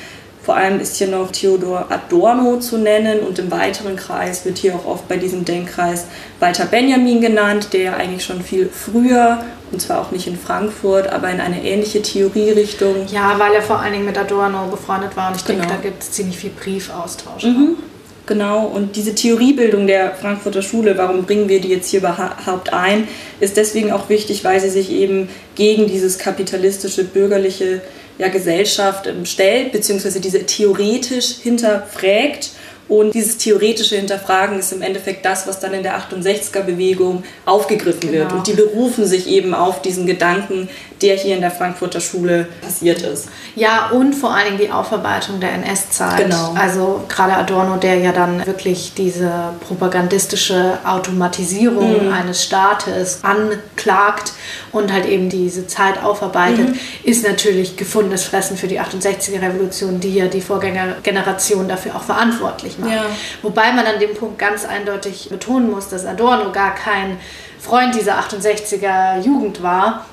vor 0.43 0.55
allem 0.55 0.79
ist 0.79 0.95
hier 0.97 1.07
noch 1.07 1.31
Theodor 1.31 1.87
Adorno 1.89 2.57
zu 2.57 2.77
nennen 2.77 3.19
und 3.19 3.37
im 3.37 3.51
weiteren 3.51 3.95
Kreis 3.95 4.43
wird 4.43 4.57
hier 4.57 4.75
auch 4.75 4.85
oft 4.85 5.07
bei 5.07 5.17
diesem 5.17 5.45
Denkkreis 5.45 6.05
Walter 6.39 6.65
Benjamin 6.65 7.21
genannt, 7.21 7.69
der 7.73 7.97
eigentlich 7.97 8.23
schon 8.25 8.41
viel 8.41 8.67
früher, 8.67 9.43
und 9.71 9.79
zwar 9.79 10.01
auch 10.01 10.11
nicht 10.11 10.25
in 10.25 10.37
Frankfurt, 10.37 11.07
aber 11.13 11.29
in 11.29 11.39
eine 11.39 11.63
ähnliche 11.63 12.01
Theorierichtung. 12.01 13.05
Ja, 13.11 13.37
weil 13.37 13.53
er 13.53 13.61
vor 13.61 13.79
allen 13.79 13.93
Dingen 13.93 14.05
mit 14.05 14.17
Adorno 14.17 14.67
befreundet 14.67 15.15
war 15.15 15.29
und 15.29 15.37
ich 15.37 15.45
genau. 15.45 15.59
denke, 15.59 15.75
da 15.75 15.81
gibt 15.81 16.01
es 16.01 16.11
ziemlich 16.11 16.37
viel 16.37 16.51
Briefaustausch. 16.51 17.43
Mhm. 17.43 17.77
Genau, 18.25 18.65
und 18.65 18.95
diese 18.95 19.13
Theoriebildung 19.13 19.87
der 19.87 20.13
Frankfurter 20.13 20.61
Schule, 20.61 20.97
warum 20.97 21.25
bringen 21.25 21.49
wir 21.49 21.59
die 21.59 21.69
jetzt 21.69 21.89
hier 21.89 21.99
überhaupt 21.99 22.71
ein, 22.71 23.07
ist 23.39 23.57
deswegen 23.57 23.91
auch 23.91 24.09
wichtig, 24.09 24.43
weil 24.43 24.59
sie 24.59 24.69
sich 24.69 24.91
eben 24.91 25.27
gegen 25.55 25.87
dieses 25.87 26.17
kapitalistische, 26.17 27.03
bürgerliche 27.03 27.81
ja, 28.17 28.27
Gesellschaft 28.27 29.09
stellt, 29.23 29.71
beziehungsweise 29.71 30.19
diese 30.19 30.45
theoretisch 30.45 31.37
hinterfragt 31.41 32.51
und 32.91 33.13
dieses 33.13 33.37
theoretische 33.37 33.95
Hinterfragen 33.95 34.59
ist 34.59 34.73
im 34.73 34.81
Endeffekt 34.81 35.23
das, 35.25 35.47
was 35.47 35.61
dann 35.61 35.73
in 35.73 35.81
der 35.81 35.97
68er-Bewegung 35.97 37.23
aufgegriffen 37.45 38.11
wird. 38.11 38.27
Genau. 38.27 38.39
Und 38.39 38.47
die 38.47 38.51
berufen 38.51 39.05
sich 39.05 39.27
eben 39.27 39.53
auf 39.53 39.81
diesen 39.81 40.05
Gedanken, 40.05 40.67
der 41.01 41.15
hier 41.15 41.35
in 41.35 41.41
der 41.41 41.51
Frankfurter 41.51 42.01
Schule 42.01 42.49
passiert 42.61 43.01
ist. 43.01 43.29
Ja, 43.55 43.91
und 43.91 44.13
vor 44.13 44.31
allen 44.35 44.45
Dingen 44.47 44.57
die 44.59 44.71
Aufarbeitung 44.71 45.39
der 45.39 45.53
NS-Zeit. 45.53 46.17
Genau. 46.17 46.53
Also 46.53 47.05
gerade 47.07 47.33
Adorno, 47.33 47.77
der 47.77 47.95
ja 47.95 48.11
dann 48.11 48.45
wirklich 48.45 48.91
diese 48.95 49.31
propagandistische 49.65 50.77
Automatisierung 50.83 52.07
mhm. 52.07 52.13
eines 52.13 52.43
Staates 52.43 53.19
anklagt 53.23 54.33
und 54.73 54.91
halt 54.91 55.05
eben 55.05 55.29
diese 55.29 55.65
Zeit 55.65 56.03
aufarbeitet, 56.03 56.69
mhm. 56.69 56.79
ist 57.03 57.25
natürlich 57.25 57.77
gefundenes 57.77 58.25
Fressen 58.25 58.57
für 58.57 58.67
die 58.67 58.81
68er-Revolution, 58.81 60.01
die 60.01 60.13
ja 60.13 60.27
die 60.27 60.41
Vorgängergeneration 60.41 61.69
dafür 61.69 61.95
auch 61.95 62.03
verantwortlich 62.03 62.77
macht. 62.81 62.91
Ja. 62.91 63.05
Wobei 63.41 63.71
man 63.71 63.85
an 63.85 63.99
dem 63.99 64.13
Punkt 64.15 64.37
ganz 64.37 64.65
eindeutig 64.65 65.29
betonen 65.29 65.71
muss, 65.71 65.89
dass 65.89 66.05
Adorno 66.05 66.51
gar 66.51 66.75
kein 66.75 67.17
Freund 67.59 67.95
dieser 67.95 68.19
68er 68.19 69.21
Jugend 69.21 69.61
war, 69.61 70.05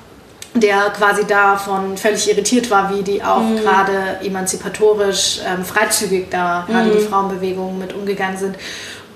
der 0.53 0.91
quasi 0.91 1.25
davon 1.25 1.97
völlig 1.97 2.29
irritiert 2.29 2.69
war, 2.69 2.95
wie 2.95 3.03
die 3.03 3.23
auch 3.23 3.41
mhm. 3.41 3.57
gerade 3.57 4.19
emanzipatorisch 4.23 5.39
ähm, 5.47 5.63
freizügig 5.63 6.29
da 6.29 6.65
gerade 6.67 6.89
mhm. 6.89 6.93
die 6.93 6.99
Frauenbewegung 6.99 7.77
mit 7.77 7.93
umgegangen 7.93 8.37
sind. 8.37 8.55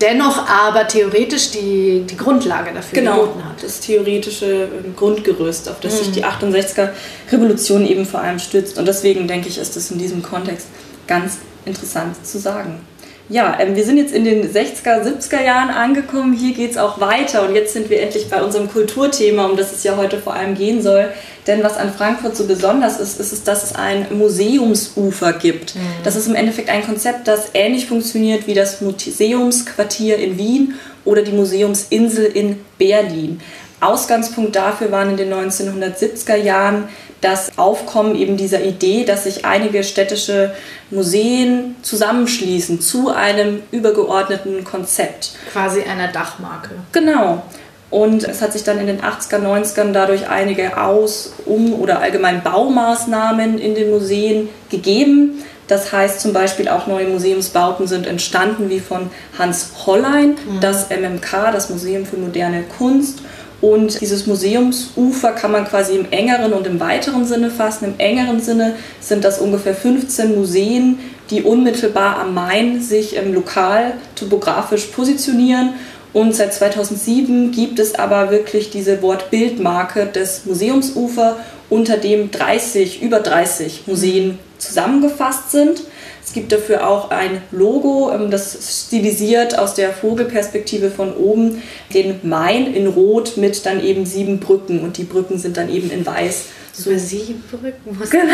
Dennoch 0.00 0.48
aber 0.48 0.88
theoretisch 0.88 1.52
die, 1.52 2.04
die 2.08 2.16
Grundlage 2.16 2.72
dafür 2.74 2.98
genau, 2.98 3.20
geboten 3.20 3.44
hat. 3.44 3.62
Das 3.62 3.80
theoretische 3.80 4.64
ähm, 4.64 4.96
Grundgerüst, 4.96 5.68
auf 5.68 5.78
das 5.80 5.94
mhm. 5.94 5.98
sich 5.98 6.10
die 6.12 6.24
68er 6.24 6.90
Revolution 7.30 7.86
eben 7.86 8.04
vor 8.04 8.20
allem 8.20 8.38
stützt. 8.38 8.76
Und 8.78 8.86
deswegen 8.86 9.28
denke 9.28 9.48
ich, 9.48 9.58
ist 9.58 9.76
das 9.76 9.90
in 9.90 9.98
diesem 9.98 10.22
Kontext 10.22 10.66
ganz 11.06 11.38
interessant 11.64 12.26
zu 12.26 12.38
sagen. 12.38 12.80
Ja, 13.28 13.56
ähm, 13.58 13.74
wir 13.74 13.84
sind 13.84 13.96
jetzt 13.96 14.12
in 14.12 14.24
den 14.24 14.52
60er, 14.52 15.02
70er 15.02 15.42
Jahren 15.42 15.70
angekommen. 15.70 16.34
Hier 16.34 16.54
geht 16.54 16.72
es 16.72 16.76
auch 16.76 17.00
weiter 17.00 17.48
und 17.48 17.54
jetzt 17.54 17.72
sind 17.72 17.88
wir 17.88 18.02
endlich 18.02 18.28
bei 18.28 18.42
unserem 18.42 18.70
Kulturthema, 18.70 19.46
um 19.46 19.56
das 19.56 19.72
es 19.72 19.82
ja 19.82 19.96
heute 19.96 20.18
vor 20.18 20.34
allem 20.34 20.54
gehen 20.54 20.82
soll. 20.82 21.08
Denn 21.46 21.62
was 21.62 21.76
an 21.76 21.92
Frankfurt 21.92 22.36
so 22.36 22.46
besonders 22.46 23.00
ist, 23.00 23.20
ist 23.20 23.32
es, 23.32 23.42
dass 23.42 23.64
es 23.64 23.74
ein 23.74 24.06
Museumsufer 24.10 25.32
gibt. 25.34 25.74
Mhm. 25.74 25.80
Das 26.02 26.16
ist 26.16 26.26
im 26.26 26.34
Endeffekt 26.34 26.68
ein 26.68 26.84
Konzept, 26.84 27.26
das 27.26 27.50
ähnlich 27.54 27.86
funktioniert 27.86 28.46
wie 28.46 28.54
das 28.54 28.80
Museumsquartier 28.80 30.16
in 30.18 30.36
Wien 30.38 30.74
oder 31.04 31.22
die 31.22 31.32
Museumsinsel 31.32 32.24
in 32.24 32.60
Berlin. 32.78 33.40
Ausgangspunkt 33.80 34.56
dafür 34.56 34.90
waren 34.90 35.10
in 35.10 35.16
den 35.16 35.32
1970er 35.32 36.36
Jahren 36.36 36.88
das 37.24 37.58
Aufkommen 37.58 38.14
eben 38.16 38.36
dieser 38.36 38.62
Idee, 38.62 39.04
dass 39.04 39.24
sich 39.24 39.44
einige 39.46 39.82
städtische 39.82 40.52
Museen 40.90 41.76
zusammenschließen 41.82 42.80
zu 42.80 43.08
einem 43.08 43.62
übergeordneten 43.72 44.62
Konzept. 44.64 45.32
Quasi 45.50 45.82
einer 45.82 46.08
Dachmarke. 46.08 46.70
Genau. 46.92 47.42
Und 47.90 48.24
es 48.24 48.42
hat 48.42 48.52
sich 48.52 48.64
dann 48.64 48.78
in 48.78 48.86
den 48.86 49.00
80er, 49.00 49.38
90ern 49.38 49.92
dadurch 49.92 50.28
einige 50.28 50.82
Aus-, 50.82 51.32
Um- 51.46 51.74
oder 51.74 52.00
allgemein 52.00 52.42
Baumaßnahmen 52.42 53.58
in 53.58 53.74
den 53.74 53.90
Museen 53.90 54.48
gegeben. 54.68 55.42
Das 55.68 55.92
heißt 55.92 56.20
zum 56.20 56.34
Beispiel 56.34 56.68
auch 56.68 56.86
neue 56.86 57.06
Museumsbauten 57.06 57.86
sind 57.86 58.06
entstanden, 58.06 58.68
wie 58.68 58.80
von 58.80 59.10
Hans 59.38 59.70
Hollein, 59.86 60.30
mhm. 60.30 60.60
das 60.60 60.90
MMK, 60.90 61.52
das 61.52 61.70
Museum 61.70 62.04
für 62.04 62.16
moderne 62.16 62.64
Kunst 62.76 63.20
und 63.64 63.98
dieses 64.02 64.26
Museumsufer 64.26 65.32
kann 65.32 65.50
man 65.50 65.64
quasi 65.64 65.96
im 65.96 66.12
engeren 66.12 66.52
und 66.52 66.66
im 66.66 66.80
weiteren 66.80 67.24
Sinne 67.24 67.50
fassen. 67.50 67.86
Im 67.86 67.94
engeren 67.96 68.38
Sinne 68.38 68.74
sind 69.00 69.24
das 69.24 69.38
ungefähr 69.38 69.74
15 69.74 70.34
Museen, 70.34 70.98
die 71.30 71.42
unmittelbar 71.42 72.18
am 72.18 72.34
Main 72.34 72.82
sich 72.82 73.16
ähm, 73.16 73.32
lokal 73.32 73.94
topografisch 74.16 74.84
positionieren. 74.88 75.70
Und 76.12 76.36
seit 76.36 76.52
2007 76.52 77.52
gibt 77.52 77.78
es 77.78 77.94
aber 77.94 78.30
wirklich 78.30 78.68
diese 78.68 79.00
Wortbildmarke 79.00 80.06
des 80.14 80.44
Museumsufer, 80.44 81.38
unter 81.70 81.96
dem 81.96 82.30
30, 82.30 83.00
über 83.00 83.20
30 83.20 83.84
Museen 83.86 84.38
zusammengefasst 84.58 85.52
sind. 85.52 85.80
Es 86.24 86.32
gibt 86.32 86.52
dafür 86.52 86.88
auch 86.88 87.10
ein 87.10 87.42
Logo, 87.50 88.10
ähm, 88.12 88.30
das 88.30 88.86
stilisiert 88.86 89.58
aus 89.58 89.74
der 89.74 89.92
Vogelperspektive 89.92 90.90
von 90.90 91.14
oben 91.14 91.62
den 91.92 92.20
Main 92.22 92.72
in 92.72 92.86
Rot 92.86 93.36
mit 93.36 93.66
dann 93.66 93.84
eben 93.84 94.06
sieben 94.06 94.40
Brücken 94.40 94.80
und 94.80 94.96
die 94.96 95.04
Brücken 95.04 95.36
sind 95.38 95.58
dann 95.58 95.68
eben 95.68 95.90
in 95.90 96.06
Weiß. 96.06 96.46
So 96.72 96.90
Über 96.90 96.98
sieben 96.98 97.44
Brücken 97.48 97.96
muss 97.98 98.10
genau, 98.10 98.32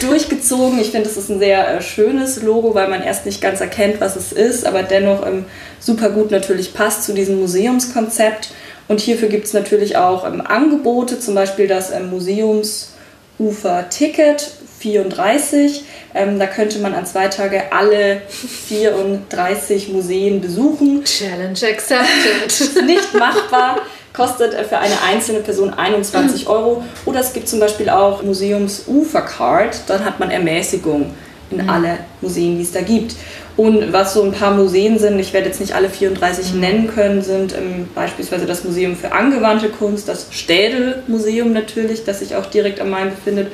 durchgezogen. 0.08 0.80
Ich 0.80 0.92
finde, 0.92 1.08
das 1.08 1.18
ist 1.18 1.30
ein 1.30 1.40
sehr 1.40 1.76
äh, 1.76 1.82
schönes 1.82 2.42
Logo, 2.42 2.74
weil 2.74 2.88
man 2.88 3.02
erst 3.02 3.26
nicht 3.26 3.42
ganz 3.42 3.60
erkennt, 3.60 4.00
was 4.00 4.16
es 4.16 4.32
ist, 4.32 4.64
aber 4.64 4.82
dennoch 4.82 5.26
ähm, 5.26 5.44
super 5.78 6.08
gut 6.10 6.30
natürlich 6.30 6.72
passt 6.72 7.04
zu 7.04 7.12
diesem 7.12 7.38
Museumskonzept. 7.40 8.52
Und 8.88 9.00
hierfür 9.00 9.28
gibt 9.28 9.44
es 9.46 9.52
natürlich 9.52 9.96
auch 9.96 10.26
ähm, 10.26 10.40
Angebote, 10.40 11.20
zum 11.20 11.34
Beispiel 11.34 11.66
das 11.66 11.90
ähm, 11.90 12.08
Museumsufer-Ticket 12.10 14.52
34. 14.80 15.84
Ähm, 16.14 16.38
da 16.38 16.46
könnte 16.46 16.78
man 16.80 16.94
an 16.94 17.06
zwei 17.06 17.28
Tage 17.28 17.72
alle 17.72 18.22
34 18.28 19.90
Museen 19.90 20.40
besuchen. 20.40 21.04
Challenge 21.04 21.58
accepted. 21.70 22.84
Nicht 22.86 23.14
machbar. 23.14 23.78
Kostet 24.12 24.54
für 24.66 24.78
eine 24.78 25.00
einzelne 25.08 25.38
Person 25.38 25.72
21 25.72 26.48
Euro. 26.48 26.82
Oder 27.04 27.20
es 27.20 27.32
gibt 27.32 27.48
zum 27.48 27.60
Beispiel 27.60 27.88
auch 27.88 28.22
Museums-Ufer-Card. 28.22 29.82
Dann 29.86 30.04
hat 30.04 30.18
man 30.18 30.32
Ermäßigung 30.32 31.14
in 31.50 31.62
mhm. 31.62 31.70
alle 31.70 31.98
Museen, 32.20 32.56
die 32.56 32.62
es 32.62 32.72
da 32.72 32.80
gibt. 32.80 33.14
Und 33.56 33.92
was 33.92 34.14
so 34.14 34.22
ein 34.22 34.32
paar 34.32 34.54
Museen 34.54 34.98
sind, 34.98 35.18
ich 35.18 35.32
werde 35.32 35.48
jetzt 35.48 35.60
nicht 35.60 35.74
alle 35.74 35.90
34 35.90 36.54
mhm. 36.54 36.60
nennen 36.60 36.90
können, 36.92 37.22
sind 37.22 37.54
ähm, 37.54 37.88
beispielsweise 37.94 38.46
das 38.46 38.64
Museum 38.64 38.96
für 38.96 39.12
angewandte 39.12 39.68
Kunst, 39.68 40.08
das 40.08 40.26
Städel-Museum 40.30 41.52
natürlich, 41.52 42.04
das 42.04 42.20
sich 42.20 42.34
auch 42.34 42.46
direkt 42.46 42.80
am 42.80 42.90
Main 42.90 43.10
befindet 43.10 43.48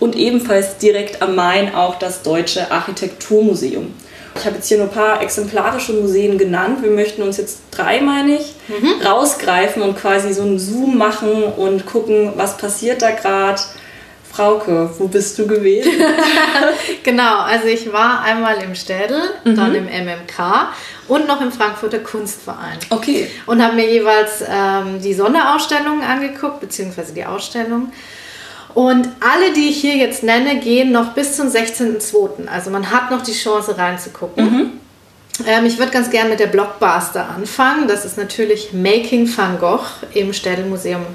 und 0.00 0.16
ebenfalls 0.16 0.78
direkt 0.78 1.22
am 1.22 1.34
Main 1.34 1.74
auch 1.74 1.98
das 1.98 2.22
Deutsche 2.22 2.70
Architekturmuseum. 2.70 3.94
Ich 4.38 4.44
habe 4.44 4.56
jetzt 4.56 4.68
hier 4.68 4.78
nur 4.78 4.88
ein 4.88 4.92
paar 4.92 5.22
exemplarische 5.22 5.94
Museen 5.94 6.36
genannt. 6.36 6.82
Wir 6.82 6.90
möchten 6.90 7.22
uns 7.22 7.38
jetzt 7.38 7.60
drei, 7.70 8.00
meine 8.00 8.36
ich, 8.36 8.54
mhm. 8.68 9.00
rausgreifen 9.04 9.82
und 9.82 9.96
quasi 9.96 10.32
so 10.34 10.42
einen 10.42 10.58
Zoom 10.58 10.98
machen 10.98 11.44
und 11.44 11.86
gucken, 11.86 12.32
was 12.36 12.58
passiert 12.58 13.02
da 13.02 13.12
gerade. 13.12 13.60
Frauke, 14.30 14.90
wo 14.98 15.08
bist 15.08 15.38
du 15.38 15.46
gewesen? 15.46 15.92
genau, 17.02 17.40
also 17.40 17.68
ich 17.68 17.90
war 17.90 18.20
einmal 18.22 18.62
im 18.62 18.74
Städel, 18.74 19.18
mhm. 19.44 19.56
dann 19.56 19.74
im 19.74 19.84
MMK 19.86 20.68
und 21.08 21.26
noch 21.26 21.40
im 21.40 21.50
Frankfurter 21.50 22.00
Kunstverein. 22.00 22.78
Okay. 22.90 23.30
Und 23.46 23.64
habe 23.64 23.76
mir 23.76 23.90
jeweils 23.90 24.44
ähm, 24.46 25.00
die 25.00 25.14
Sonderausstellungen 25.14 26.02
angeguckt, 26.02 26.60
beziehungsweise 26.60 27.14
die 27.14 27.24
Ausstellung. 27.24 27.92
Und 28.76 29.08
alle, 29.20 29.54
die 29.54 29.70
ich 29.70 29.80
hier 29.80 29.96
jetzt 29.96 30.22
nenne, 30.22 30.60
gehen 30.60 30.92
noch 30.92 31.14
bis 31.14 31.34
zum 31.34 31.48
16.02. 31.48 32.46
Also 32.46 32.68
man 32.68 32.90
hat 32.90 33.10
noch 33.10 33.22
die 33.22 33.32
Chance 33.32 33.78
reinzugucken. 33.78 34.44
Mhm. 34.44 34.72
Ähm, 35.46 35.64
ich 35.64 35.78
würde 35.78 35.92
ganz 35.92 36.10
gerne 36.10 36.28
mit 36.28 36.40
der 36.40 36.48
Blockbuster 36.48 37.26
anfangen. 37.26 37.88
Das 37.88 38.04
ist 38.04 38.18
natürlich 38.18 38.74
Making 38.74 39.34
Van 39.34 39.58
Gogh 39.58 39.86
im 40.12 40.34
Städelmuseum. 40.34 41.06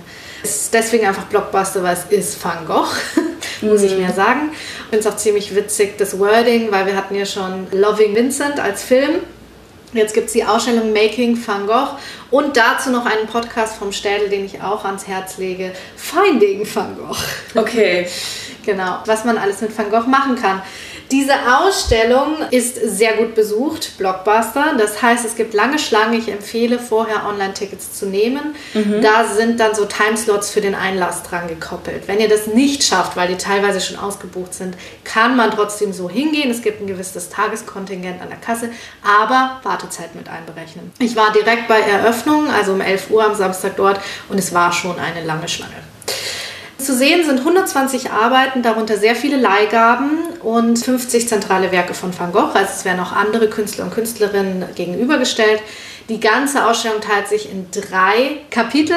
Ist 0.41 0.73
deswegen 0.73 1.05
einfach 1.05 1.25
Blockbuster, 1.25 1.83
weil 1.83 1.93
es 1.93 2.05
ist 2.09 2.43
Van 2.43 2.65
Gogh, 2.65 2.87
muss 3.61 3.83
ich 3.83 3.91
mhm. 3.91 4.07
mir 4.07 4.11
sagen. 4.11 4.49
Ich 4.53 4.89
finde 4.89 5.07
es 5.07 5.13
auch 5.13 5.17
ziemlich 5.17 5.53
witzig, 5.53 5.99
das 5.99 6.17
Wording, 6.17 6.71
weil 6.71 6.87
wir 6.87 6.95
hatten 6.95 7.13
ja 7.13 7.27
schon 7.27 7.67
Loving 7.73 8.15
Vincent 8.15 8.59
als 8.59 8.81
Film 8.81 9.19
Jetzt 9.93 10.13
gibt 10.13 10.27
es 10.27 10.33
die 10.33 10.45
Ausstellung 10.45 10.93
Making 10.93 11.37
Van 11.45 11.67
Gogh 11.67 11.97
und 12.29 12.55
dazu 12.55 12.91
noch 12.91 13.05
einen 13.05 13.27
Podcast 13.27 13.77
vom 13.77 13.91
Städel, 13.91 14.29
den 14.29 14.45
ich 14.45 14.61
auch 14.61 14.85
ans 14.85 15.05
Herz 15.05 15.37
lege, 15.37 15.73
Finding 15.97 16.65
Van 16.73 16.95
Gogh. 16.95 17.17
Okay. 17.55 18.07
genau, 18.65 18.99
was 19.05 19.25
man 19.25 19.37
alles 19.37 19.59
mit 19.59 19.77
Van 19.77 19.89
Gogh 19.89 20.07
machen 20.07 20.35
kann. 20.35 20.61
Diese 21.11 21.33
Ausstellung 21.57 22.37
ist 22.51 22.75
sehr 22.75 23.17
gut 23.17 23.35
besucht, 23.35 23.97
Blockbuster. 23.97 24.75
Das 24.77 25.01
heißt, 25.01 25.25
es 25.25 25.35
gibt 25.35 25.53
lange 25.53 25.77
Schlangen. 25.77 26.13
Ich 26.13 26.29
empfehle 26.29 26.79
vorher 26.79 27.25
Online-Tickets 27.27 27.93
zu 27.93 28.05
nehmen. 28.05 28.55
Mhm. 28.73 29.01
Da 29.01 29.25
sind 29.25 29.59
dann 29.59 29.75
so 29.75 29.83
Timeslots 29.85 30.51
für 30.51 30.61
den 30.61 30.73
Einlass 30.73 31.23
dran 31.23 31.49
gekoppelt. 31.49 32.07
Wenn 32.07 32.21
ihr 32.21 32.29
das 32.29 32.47
nicht 32.47 32.83
schafft, 32.83 33.17
weil 33.17 33.27
die 33.27 33.35
teilweise 33.35 33.81
schon 33.81 33.97
ausgebucht 33.97 34.53
sind, 34.53 34.77
kann 35.03 35.35
man 35.35 35.51
trotzdem 35.51 35.91
so 35.91 36.09
hingehen. 36.09 36.49
Es 36.49 36.61
gibt 36.61 36.81
ein 36.81 36.87
gewisses 36.87 37.27
Tageskontingent 37.27 38.21
an 38.21 38.29
der 38.29 38.37
Kasse, 38.37 38.69
aber 39.03 39.59
Wartezeit 39.63 40.15
mit 40.15 40.29
einberechnen. 40.29 40.93
Ich 40.99 41.17
war 41.17 41.33
direkt 41.33 41.67
bei 41.67 41.79
Eröffnung, 41.81 42.49
also 42.49 42.71
um 42.71 42.79
11 42.79 43.09
Uhr 43.09 43.25
am 43.25 43.35
Samstag 43.35 43.75
dort 43.75 43.99
und 44.29 44.37
es 44.37 44.53
war 44.53 44.71
schon 44.71 44.97
eine 44.97 45.25
lange 45.25 45.49
Schlange. 45.49 45.90
Zu 46.81 46.95
sehen 46.95 47.23
sind 47.23 47.39
120 47.39 48.11
Arbeiten, 48.11 48.63
darunter 48.63 48.97
sehr 48.97 49.15
viele 49.15 49.37
Leihgaben 49.37 50.23
und 50.41 50.79
50 50.79 51.27
zentrale 51.27 51.71
Werke 51.71 51.93
von 51.93 52.17
Van 52.17 52.31
Gogh. 52.31 52.53
Also 52.55 52.71
es 52.75 52.85
werden 52.85 52.99
auch 52.99 53.11
andere 53.11 53.49
Künstler 53.49 53.83
und 53.83 53.93
Künstlerinnen 53.93 54.65
gegenübergestellt. 54.73 55.61
Die 56.09 56.19
ganze 56.19 56.65
Ausstellung 56.65 56.99
teilt 56.99 57.27
sich 57.27 57.51
in 57.51 57.69
drei 57.69 58.39
Kapitel. 58.49 58.95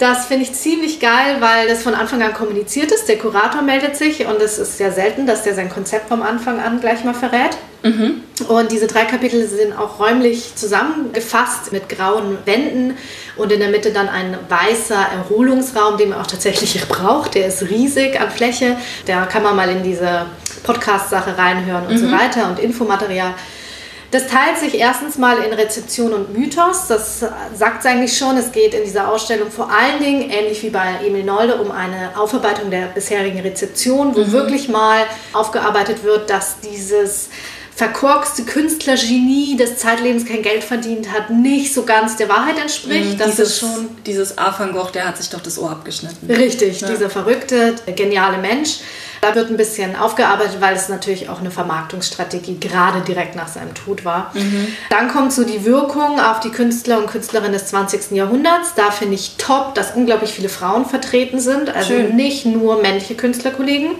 Das 0.00 0.24
finde 0.24 0.44
ich 0.44 0.54
ziemlich 0.54 0.98
geil, 0.98 1.36
weil 1.40 1.68
das 1.68 1.82
von 1.82 1.94
Anfang 1.94 2.22
an 2.22 2.32
kommuniziert 2.32 2.90
ist. 2.90 3.06
Der 3.06 3.18
Kurator 3.18 3.60
meldet 3.60 3.96
sich 3.96 4.26
und 4.26 4.40
es 4.40 4.56
ist 4.56 4.78
sehr 4.78 4.92
selten, 4.92 5.26
dass 5.26 5.42
der 5.42 5.54
sein 5.54 5.68
Konzept 5.68 6.08
vom 6.08 6.22
Anfang 6.22 6.58
an 6.58 6.80
gleich 6.80 7.04
mal 7.04 7.12
verrät. 7.12 7.58
Mhm. 7.82 8.22
Und 8.48 8.72
diese 8.72 8.86
drei 8.86 9.04
Kapitel 9.04 9.46
sind 9.46 9.78
auch 9.78 10.00
räumlich 10.00 10.56
zusammengefasst 10.56 11.72
mit 11.72 11.90
grauen 11.90 12.38
Wänden 12.46 12.96
und 13.36 13.52
in 13.52 13.60
der 13.60 13.68
Mitte 13.68 13.92
dann 13.92 14.08
ein 14.08 14.38
weißer 14.48 15.06
Erholungsraum, 15.16 15.98
den 15.98 16.08
man 16.08 16.20
auch 16.22 16.26
tatsächlich 16.26 16.80
braucht. 16.88 17.34
Der 17.34 17.48
ist 17.48 17.68
riesig 17.68 18.18
an 18.18 18.30
Fläche. 18.30 18.78
Da 19.04 19.26
kann 19.26 19.42
man 19.42 19.54
mal 19.54 19.68
in 19.68 19.82
diese 19.82 20.24
Podcast-Sache 20.62 21.36
reinhören 21.36 21.86
und 21.88 21.92
mhm. 21.92 21.98
so 21.98 22.10
weiter 22.10 22.48
und 22.48 22.58
Infomaterial. 22.58 23.34
Das 24.10 24.26
teilt 24.26 24.58
sich 24.58 24.74
erstens 24.74 25.18
mal 25.18 25.38
in 25.38 25.52
Rezeption 25.52 26.12
und 26.12 26.36
Mythos. 26.36 26.88
Das 26.88 27.20
sagt 27.20 27.80
es 27.80 27.86
eigentlich 27.86 28.16
schon. 28.16 28.36
Es 28.36 28.50
geht 28.50 28.74
in 28.74 28.82
dieser 28.82 29.08
Ausstellung 29.08 29.50
vor 29.50 29.70
allen 29.70 30.02
Dingen, 30.02 30.30
ähnlich 30.30 30.62
wie 30.62 30.70
bei 30.70 30.96
Emil 31.06 31.22
Nolde, 31.22 31.60
um 31.60 31.70
eine 31.70 32.18
Aufarbeitung 32.18 32.70
der 32.70 32.86
bisherigen 32.86 33.38
Rezeption, 33.40 34.14
wo 34.16 34.20
mhm. 34.20 34.32
wirklich 34.32 34.68
mal 34.68 35.04
aufgearbeitet 35.32 36.02
wird, 36.02 36.28
dass 36.28 36.60
dieses 36.60 37.28
verkorkste 37.80 38.42
Künstlergenie 38.42 39.56
des 39.56 39.78
Zeitlebens 39.78 40.26
kein 40.26 40.42
Geld 40.42 40.62
verdient 40.62 41.10
hat, 41.12 41.30
nicht 41.30 41.72
so 41.72 41.84
ganz 41.84 42.16
der 42.16 42.28
Wahrheit 42.28 42.58
entspricht. 42.58 43.14
Mhm, 43.14 43.18
das 43.18 43.30
dieses, 43.30 43.48
ist 43.48 43.60
schon 43.60 43.88
dieses 44.04 44.36
A. 44.36 44.54
van 44.58 44.72
Gogh, 44.72 44.90
der 44.92 45.08
hat 45.08 45.16
sich 45.16 45.30
doch 45.30 45.40
das 45.40 45.58
Ohr 45.58 45.70
abgeschnitten. 45.70 46.30
Richtig, 46.30 46.82
ja. 46.82 46.90
dieser 46.90 47.08
verrückte, 47.08 47.76
geniale 47.96 48.36
Mensch. 48.36 48.80
Da 49.20 49.34
wird 49.34 49.50
ein 49.50 49.56
bisschen 49.56 49.96
aufgearbeitet, 49.96 50.60
weil 50.60 50.74
es 50.74 50.88
natürlich 50.88 51.28
auch 51.28 51.40
eine 51.40 51.50
Vermarktungsstrategie 51.50 52.58
gerade 52.58 53.00
direkt 53.02 53.36
nach 53.36 53.48
seinem 53.48 53.74
Tod 53.74 54.04
war. 54.04 54.30
Mhm. 54.34 54.68
Dann 54.88 55.08
kommt 55.08 55.32
so 55.32 55.44
die 55.44 55.64
Wirkung 55.64 56.18
auf 56.18 56.40
die 56.40 56.50
Künstler 56.50 56.98
und 56.98 57.06
Künstlerinnen 57.06 57.52
des 57.52 57.66
20. 57.66 58.12
Jahrhunderts. 58.12 58.74
Da 58.74 58.90
finde 58.90 59.14
ich 59.14 59.36
top, 59.36 59.74
dass 59.74 59.94
unglaublich 59.94 60.32
viele 60.32 60.48
Frauen 60.48 60.86
vertreten 60.86 61.38
sind, 61.38 61.74
also 61.74 61.90
Schön. 61.90 62.16
nicht 62.16 62.46
nur 62.46 62.80
männliche 62.80 63.14
Künstlerkollegen. 63.14 63.90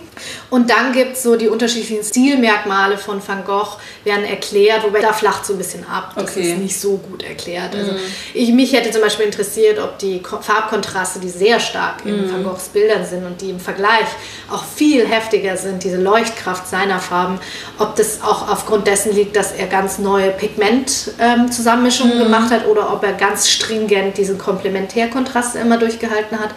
Und 0.51 0.71
dann 0.71 0.93
gibt 0.93 1.17
es 1.17 1.23
so 1.23 1.37
die 1.37 1.49
unterschiedlichen 1.49 2.03
Stilmerkmale 2.03 2.99
von 2.99 3.21
Van 3.27 3.45
Gogh, 3.45 3.77
werden 4.05 4.25
erklärt, 4.25 4.83
wobei 4.83 5.01
da 5.01 5.13
flacht 5.13 5.45
so 5.45 5.53
ein 5.55 5.59
bisschen 5.59 5.87
ab. 5.87 6.13
Das 6.15 6.31
okay. 6.31 6.53
ist 6.53 6.59
nicht 6.59 6.81
so 6.81 6.97
gut 6.97 7.23
erklärt. 7.23 7.75
Also 7.75 7.93
mhm. 7.93 7.99
ich, 8.35 8.53
mich 8.53 8.73
hätte 8.73 8.91
zum 8.91 9.03
Beispiel 9.03 9.27
interessiert, 9.27 9.79
ob 9.79 9.99
die 9.99 10.21
Farbkontraste, 10.21 11.21
die 11.21 11.29
sehr 11.29 11.61
stark 11.61 12.05
in 12.05 12.27
mhm. 12.27 12.33
Van 12.33 12.45
Goghs 12.45 12.69
Bildern 12.69 13.05
sind 13.05 13.25
und 13.27 13.41
die 13.41 13.51
im 13.51 13.61
Vergleich 13.61 14.07
auch 14.51 14.65
viel 14.65 15.07
heftiger 15.07 15.57
sind, 15.57 15.85
diese 15.85 15.99
Leuchtkraft 15.99 16.67
seiner 16.69 16.99
Farben, 16.99 17.39
ob 17.79 17.97
das 17.97 18.23
auch 18.23 18.49
aufgrund 18.49 18.87
dessen 18.87 19.15
liegt, 19.15 19.37
dass 19.37 19.53
er 19.53 19.67
ganz 19.67 19.99
neue 19.99 20.31
Pigmentzusammenmischungen 20.31 22.13
ähm, 22.15 22.19
mhm. 22.19 22.25
gemacht 22.25 22.51
hat 22.51 22.67
oder 22.67 22.93
ob 22.93 23.05
er 23.05 23.13
ganz 23.13 23.49
stringent 23.49 24.17
diesen 24.17 24.39
Komplementärkontrast 24.39 25.57
immer 25.57 25.77
durchgehalten 25.79 26.39
hat 26.39 26.51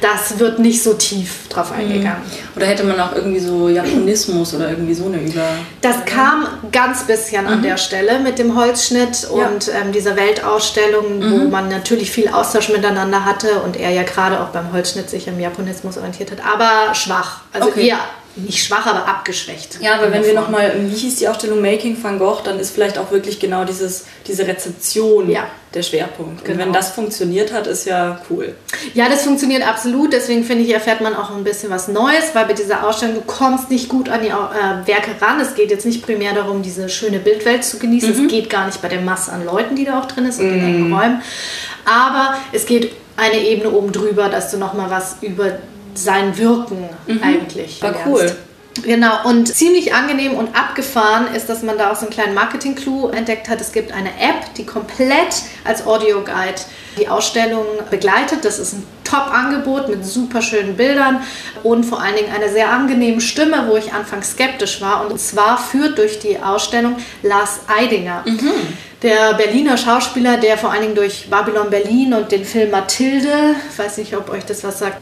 das 0.00 0.38
wird 0.38 0.58
nicht 0.58 0.82
so 0.82 0.94
tief 0.94 1.48
drauf 1.48 1.70
mhm. 1.70 1.78
eingegangen. 1.78 2.22
Oder 2.56 2.66
hätte 2.66 2.84
man 2.84 2.97
auch 3.00 3.14
irgendwie 3.14 3.40
so 3.40 3.68
Japonismus 3.68 4.54
oder 4.54 4.70
irgendwie 4.70 4.94
so 4.94 5.06
eine 5.06 5.18
Über... 5.18 5.44
Das 5.80 6.04
kam 6.04 6.46
ganz 6.72 7.04
bisschen 7.04 7.44
mhm. 7.44 7.52
an 7.52 7.62
der 7.62 7.76
Stelle 7.76 8.18
mit 8.20 8.38
dem 8.38 8.56
Holzschnitt 8.56 9.28
und 9.30 9.66
ja. 9.66 9.74
ähm, 9.74 9.92
dieser 9.92 10.16
Weltausstellung, 10.16 11.18
mhm. 11.18 11.32
wo 11.32 11.48
man 11.48 11.68
natürlich 11.68 12.10
viel 12.10 12.28
Austausch 12.28 12.68
miteinander 12.68 13.24
hatte 13.24 13.60
und 13.60 13.76
er 13.76 13.90
ja 13.90 14.02
gerade 14.02 14.40
auch 14.40 14.48
beim 14.48 14.72
Holzschnitt 14.72 15.10
sich 15.10 15.28
am 15.28 15.38
Japonismus 15.38 15.96
orientiert 15.96 16.30
hat, 16.30 16.38
aber 16.44 16.94
schwach. 16.94 17.40
Also 17.52 17.68
okay. 17.68 17.88
eher 17.88 17.98
nicht 18.36 18.64
schwach, 18.64 18.86
aber 18.86 19.06
abgeschwächt. 19.06 19.78
Ja, 19.80 19.94
aber 19.94 20.12
wenn 20.12 20.24
wir 20.24 20.34
nochmal, 20.34 20.72
wie 20.78 20.94
hieß 20.94 21.16
die 21.16 21.28
Ausstellung 21.28 21.60
Making 21.60 21.96
Van 22.02 22.18
Gogh, 22.18 22.42
dann 22.44 22.58
ist 22.58 22.70
vielleicht 22.70 22.98
auch 22.98 23.10
wirklich 23.10 23.40
genau 23.40 23.64
dieses, 23.64 24.04
diese 24.26 24.46
Rezeption 24.46 25.28
ja. 25.30 25.46
der 25.74 25.82
Schwerpunkt. 25.82 26.44
Genau. 26.44 26.52
Und 26.52 26.58
wenn 26.58 26.66
genau. 26.66 26.78
das 26.78 26.90
funktioniert 26.90 27.52
hat, 27.52 27.66
ist 27.66 27.86
ja 27.86 28.20
cool. 28.30 28.54
Ja, 28.94 29.08
das 29.08 29.22
funktioniert 29.22 29.66
absolut. 29.66 30.12
Deswegen 30.12 30.44
finde 30.44 30.64
ich, 30.64 30.72
erfährt 30.72 31.00
man 31.00 31.16
auch 31.16 31.34
ein 31.34 31.44
bisschen 31.44 31.70
was 31.70 31.88
Neues, 31.88 32.34
weil 32.34 32.46
bei 32.46 32.52
dieser 32.52 32.86
Ausstellung, 32.86 33.16
du 33.16 33.22
kommst 33.22 33.70
nicht 33.70 33.88
gut 33.88 34.08
an 34.08 34.22
die 34.22 34.28
äh, 34.28 34.86
Werke 34.86 35.20
ran. 35.20 35.40
Es 35.40 35.54
geht 35.54 35.70
jetzt 35.70 35.86
nicht 35.86 36.04
primär 36.04 36.34
darum, 36.34 36.62
diese 36.62 36.88
schöne 36.88 37.18
Bildwelt 37.18 37.64
zu 37.64 37.78
genießen. 37.78 38.16
Mhm. 38.16 38.24
Es 38.26 38.30
geht 38.30 38.50
gar 38.50 38.66
nicht 38.66 38.80
bei 38.80 38.88
der 38.88 39.00
Masse 39.00 39.32
an 39.32 39.44
Leuten, 39.44 39.74
die 39.74 39.84
da 39.84 40.00
auch 40.00 40.06
drin 40.06 40.26
ist 40.26 40.38
und 40.38 40.46
mhm. 40.46 40.52
den 40.52 40.64
engen 40.64 40.92
Räumen. 40.92 41.22
Aber 41.84 42.34
es 42.52 42.66
geht 42.66 42.92
eine 43.16 43.40
Ebene 43.40 43.70
oben 43.72 43.90
drüber, 43.90 44.28
dass 44.28 44.50
du 44.50 44.58
nochmal 44.58 44.90
was 44.90 45.16
über 45.22 45.58
sein 46.04 46.36
Wirken 46.38 46.88
mhm. 47.06 47.22
eigentlich. 47.22 47.82
War 47.82 47.94
cool. 48.06 48.36
Genau, 48.82 49.24
und 49.24 49.48
ziemlich 49.48 49.92
angenehm 49.94 50.34
und 50.34 50.54
abgefahren 50.56 51.34
ist, 51.34 51.48
dass 51.48 51.62
man 51.62 51.78
da 51.78 51.90
auch 51.90 51.96
so 51.96 52.02
einen 52.02 52.10
kleinen 52.10 52.34
Marketing-Clou 52.34 53.08
entdeckt 53.08 53.48
hat. 53.48 53.60
Es 53.60 53.72
gibt 53.72 53.92
eine 53.92 54.10
App, 54.10 54.54
die 54.56 54.64
komplett 54.64 55.42
als 55.64 55.86
Audioguide 55.86 56.60
die 56.98 57.08
Ausstellung 57.08 57.64
begleitet. 57.90 58.44
Das 58.44 58.58
ist 58.58 58.74
ein 58.74 58.86
Top-Angebot 59.04 59.88
mit 59.88 60.04
super 60.04 60.42
schönen 60.42 60.76
Bildern 60.76 61.22
und 61.62 61.84
vor 61.84 62.00
allen 62.00 62.16
Dingen 62.16 62.32
einer 62.32 62.48
sehr 62.48 62.70
angenehmen 62.70 63.20
Stimme, 63.20 63.66
wo 63.68 63.76
ich 63.76 63.92
anfangs 63.92 64.32
skeptisch 64.32 64.80
war. 64.80 65.08
Und 65.08 65.18
zwar 65.20 65.58
führt 65.58 65.98
durch 65.98 66.18
die 66.18 66.38
Ausstellung 66.38 66.96
Lars 67.22 67.60
Eidinger. 67.66 68.22
Mhm. 68.26 68.50
Der 69.02 69.34
Berliner 69.34 69.76
Schauspieler, 69.76 70.38
der 70.38 70.58
vor 70.58 70.72
allen 70.72 70.82
Dingen 70.82 70.94
durch 70.94 71.28
Babylon 71.30 71.70
Berlin 71.70 72.14
und 72.14 72.32
den 72.32 72.44
Film 72.44 72.70
Mathilde, 72.70 73.54
ich 73.70 73.78
weiß 73.78 73.98
nicht, 73.98 74.16
ob 74.16 74.28
euch 74.28 74.44
das 74.44 74.64
was 74.64 74.80
sagt, 74.80 75.00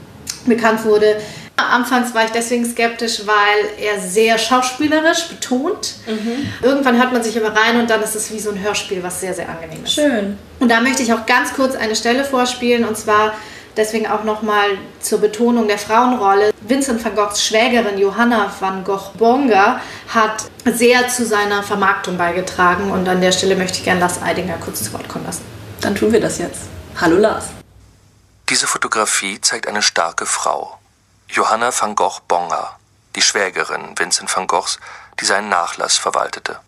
bekannt 0.48 0.85
wurde. 0.85 1.16
Anfangs 1.56 2.14
war 2.14 2.24
ich 2.24 2.32
deswegen 2.32 2.64
skeptisch, 2.66 3.22
weil 3.24 3.85
er 3.85 4.00
sehr 4.00 4.37
schauspielerisch 4.37 5.28
betont. 5.28 5.94
Mhm. 6.06 6.46
Irgendwann 6.62 6.98
hört 6.98 7.12
man 7.12 7.22
sich 7.22 7.37
aber 7.38 7.59
rein 7.59 7.80
und 7.80 7.88
dann 7.88 8.02
ist 8.02 8.14
es 8.14 8.30
wie 8.32 8.38
so 8.38 8.50
ein 8.50 8.62
Hörspiel, 8.62 9.02
was 9.02 9.20
sehr, 9.20 9.32
sehr 9.32 9.48
angenehm 9.48 9.82
ist. 9.85 9.94
Schön. 9.94 10.38
Und 10.61 10.70
da 10.70 10.80
möchte 10.80 11.02
ich 11.02 11.12
auch 11.12 11.24
ganz 11.24 11.54
kurz 11.54 11.74
eine 11.74 11.96
Stelle 11.96 12.24
vorspielen 12.24 12.85
und 12.85 12.96
zwar 12.96 13.32
deswegen 13.76 14.06
auch 14.06 14.24
nochmal 14.24 14.70
zur 15.00 15.20
Betonung 15.20 15.68
der 15.68 15.78
Frauenrolle. 15.78 16.52
Vincent 16.61 17.04
van 17.04 17.14
Goghs 17.14 17.44
Schwägerin 17.44 17.98
Johanna 17.98 18.52
van 18.59 18.85
Gogh 18.85 19.12
Bonga 19.16 19.80
hat 20.09 20.44
sehr 20.64 21.09
zu 21.09 21.24
seiner 21.24 21.62
Vermarktung 21.62 22.16
beigetragen 22.16 22.90
und 22.90 23.09
an 23.09 23.20
der 23.20 23.32
Stelle 23.32 23.56
möchte 23.56 23.78
ich 23.78 23.85
gerne 23.85 24.00
Lars 24.00 24.20
Eidinger 24.22 24.56
kurz 24.61 24.85
zu 24.85 24.92
Wort 24.92 25.09
kommen 25.09 25.24
lassen. 25.24 25.42
Dann 25.80 25.94
tun 25.94 26.12
wir 26.12 26.20
das 26.20 26.38
jetzt. 26.38 26.62
Hallo 27.00 27.16
Lars. 27.16 27.46
Diese 28.48 28.68
Fotografie 28.68 29.40
zeigt 29.40 29.66
eine 29.66 29.82
starke 29.82 30.24
Frau. 30.24 30.78
Johanna 31.26 31.72
van 31.76 31.96
Gogh 31.96 32.20
Bonga, 32.28 32.78
die 33.16 33.22
Schwägerin 33.22 33.98
Vincent 33.98 34.35
van 34.37 34.46
Goghs, 34.46 34.78
die 35.18 35.24
seinen 35.24 35.48
Nachlass 35.48 35.96
verwaltete. 35.96 36.61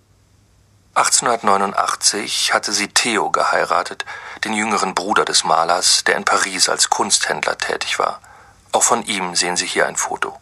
1889 0.94 2.52
hatte 2.52 2.72
sie 2.72 2.88
Theo 2.88 3.30
geheiratet, 3.30 4.04
den 4.42 4.54
jüngeren 4.54 4.96
Bruder 4.96 5.24
des 5.24 5.44
Malers, 5.44 6.02
der 6.02 6.16
in 6.16 6.24
Paris 6.24 6.68
als 6.68 6.90
Kunsthändler 6.90 7.56
tätig 7.56 8.00
war. 8.00 8.20
Auch 8.72 8.82
von 8.82 9.04
ihm 9.04 9.36
sehen 9.36 9.56
Sie 9.56 9.66
hier 9.66 9.86
ein 9.86 9.94
Foto. 9.94 10.36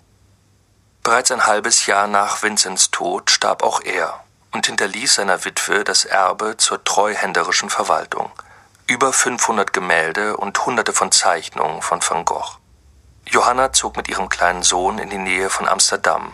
Bereits 1.03 1.31
ein 1.31 1.45
halbes 1.45 1.85
Jahr 1.85 2.07
nach 2.07 2.43
Vincents 2.43 2.91
Tod 2.91 3.31
starb 3.31 3.63
auch 3.63 3.83
er 3.83 4.25
und 4.53 4.65
hinterließ 4.65 5.17
seiner 5.17 5.45
Witwe 5.45 5.85
das 5.85 6.07
Erbe 6.07 6.57
zur 6.57 6.83
treuhänderischen 6.83 7.69
Verwaltung– 7.69 8.33
über 8.89 9.13
500 9.13 9.73
Gemälde 9.73 10.37
und 10.37 10.65
hunderte 10.65 10.93
von 10.93 11.11
Zeichnungen 11.11 11.83
von 11.83 12.01
Van 12.09 12.25
Gogh. 12.25 12.59
Johanna 13.29 13.73
zog 13.73 13.97
mit 13.97 14.09
ihrem 14.09 14.29
kleinen 14.29 14.63
Sohn 14.63 14.99
in 14.99 15.11
die 15.11 15.19
Nähe 15.19 15.51
von 15.51 15.67
Amsterdam, 15.67 16.33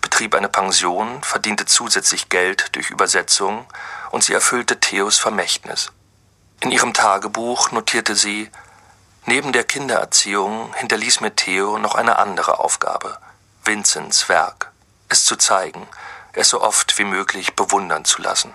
betrieb 0.00 0.34
eine 0.34 0.48
Pension, 0.48 1.22
verdiente 1.22 1.64
zusätzlich 1.64 2.28
Geld 2.28 2.74
durch 2.74 2.90
Übersetzung 2.90 3.66
und 4.10 4.24
sie 4.24 4.32
erfüllte 4.32 4.80
Theos 4.80 5.20
Vermächtnis. 5.20 5.92
In 6.60 6.72
ihrem 6.72 6.92
Tagebuch 6.92 7.70
notierte 7.70 8.16
sie, 8.16 8.50
neben 9.26 9.52
der 9.52 9.62
Kindererziehung 9.62 10.74
hinterließ 10.74 11.20
mir 11.20 11.36
Theo 11.36 11.78
noch 11.78 11.94
eine 11.94 12.18
andere 12.18 12.58
Aufgabe, 12.58 13.18
Vincents 13.64 14.28
Werk, 14.28 14.72
es 15.08 15.24
zu 15.24 15.36
zeigen, 15.36 15.86
es 16.32 16.48
so 16.48 16.62
oft 16.62 16.98
wie 16.98 17.04
möglich 17.04 17.54
bewundern 17.54 18.04
zu 18.04 18.20
lassen. 18.20 18.52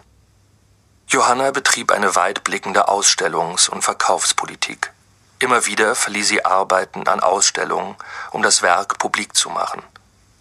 Johanna 1.10 1.52
betrieb 1.52 1.94
eine 1.94 2.18
weitblickende 2.18 2.90
Ausstellungs- 2.90 3.70
und 3.70 3.82
Verkaufspolitik. 3.82 4.92
Immer 5.40 5.66
wieder 5.66 5.96
verlieh 5.96 6.24
sie 6.24 6.44
Arbeiten 6.44 7.08
an 7.08 7.22
Ausstellungen, 7.22 7.96
um 8.32 8.44
das 8.44 8.62
Werk 8.62 8.98
publik 8.98 9.34
zu 9.34 9.50
machen. 9.50 9.82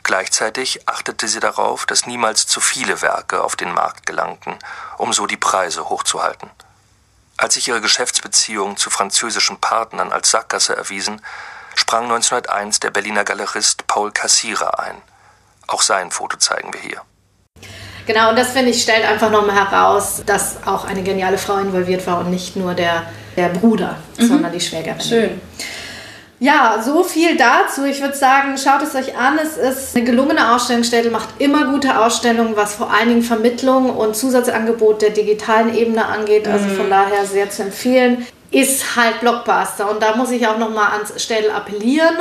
Gleichzeitig 0.03 0.89
achtete 0.89 1.29
sie 1.29 1.39
darauf, 1.39 1.87
dass 1.87 2.07
niemals 2.07 2.49
zu 2.49 2.61
viele 2.61 3.01
Werke 3.01 3.45
auf 3.45 3.55
den 3.55 3.73
Markt 3.73 4.07
gelangten, 4.07 4.59
um 4.99 5.13
so 5.13 5.27
die 5.27 5.37
Preise 5.37 5.89
hochzuhalten. 5.89 6.51
Als 7.37 7.55
sich 7.55 7.69
ihre 7.69 7.81
Geschäftsbeziehungen 7.81 8.77
zu 8.77 8.91
französischen 8.91 9.61
Partnern 9.61 10.11
als 10.11 10.33
Sackgasse 10.33 10.77
erwiesen, 10.77 11.23
sprang 11.77 12.05
1901 12.05 12.81
der 12.81 12.91
Berliner 12.91 13.23
Galerist 13.23 13.87
Paul 13.87 14.11
Cassira 14.11 14.71
ein. 14.71 15.01
Auch 15.69 15.83
sein 15.83 16.11
Foto 16.11 16.37
zeigen 16.39 16.73
wir 16.73 16.81
hier. 16.81 17.03
Genau, 18.07 18.31
und 18.31 18.39
das 18.39 18.53
finde 18.53 18.71
ich 18.71 18.83
stellt 18.83 19.05
einfach 19.05 19.31
nochmal 19.31 19.57
heraus, 19.57 20.23
dass 20.25 20.59
auch 20.65 20.85
eine 20.85 21.03
geniale 21.03 21.39
Frau 21.39 21.57
involviert 21.59 22.07
war 22.07 22.21
und 22.21 22.31
nicht 22.31 22.57
nur 22.57 22.75
der, 22.75 23.03
der 23.37 23.49
Bruder, 23.49 23.97
mhm. 24.19 24.27
sondern 24.27 24.53
die 24.53 24.61
Schwägerin. 24.61 25.01
Schön. 25.01 25.41
Ja, 26.39 26.83
so 26.85 27.03
viel 27.03 27.37
dazu. 27.37 27.85
Ich 27.85 28.03
würde 28.03 28.15
sagen, 28.15 28.59
schaut 28.59 28.83
es 28.83 28.95
euch 28.95 29.17
an. 29.17 29.39
Es 29.43 29.57
ist 29.57 29.97
eine 29.97 30.05
gelungene 30.05 30.55
Ausstellungsstelle, 30.55 31.11
macht 31.11 31.29
immer 31.39 31.65
gute 31.73 31.99
Ausstellungen, 31.99 32.57
was 32.57 32.75
vor 32.75 32.93
allen 32.93 33.09
Dingen 33.09 33.23
Vermittlung 33.23 33.97
und 33.97 34.15
Zusatzangebot 34.15 35.01
der 35.01 35.11
digitalen 35.11 35.75
Ebene 35.75 36.05
angeht. 36.05 36.47
Also 36.47 36.69
von 36.69 36.87
mhm. 36.87 36.91
daher 36.91 37.25
sehr 37.25 37.51
zu 37.51 37.63
empfehlen. 37.63 38.27
Ist 38.51 38.97
halt 38.97 39.21
Blockbuster. 39.21 39.91
Und 39.91 40.03
da 40.03 40.15
muss 40.15 40.31
ich 40.31 40.47
auch 40.47 40.59
nochmal 40.59 40.93
ans 40.93 41.21
Städel 41.21 41.51
appellieren 41.51 42.17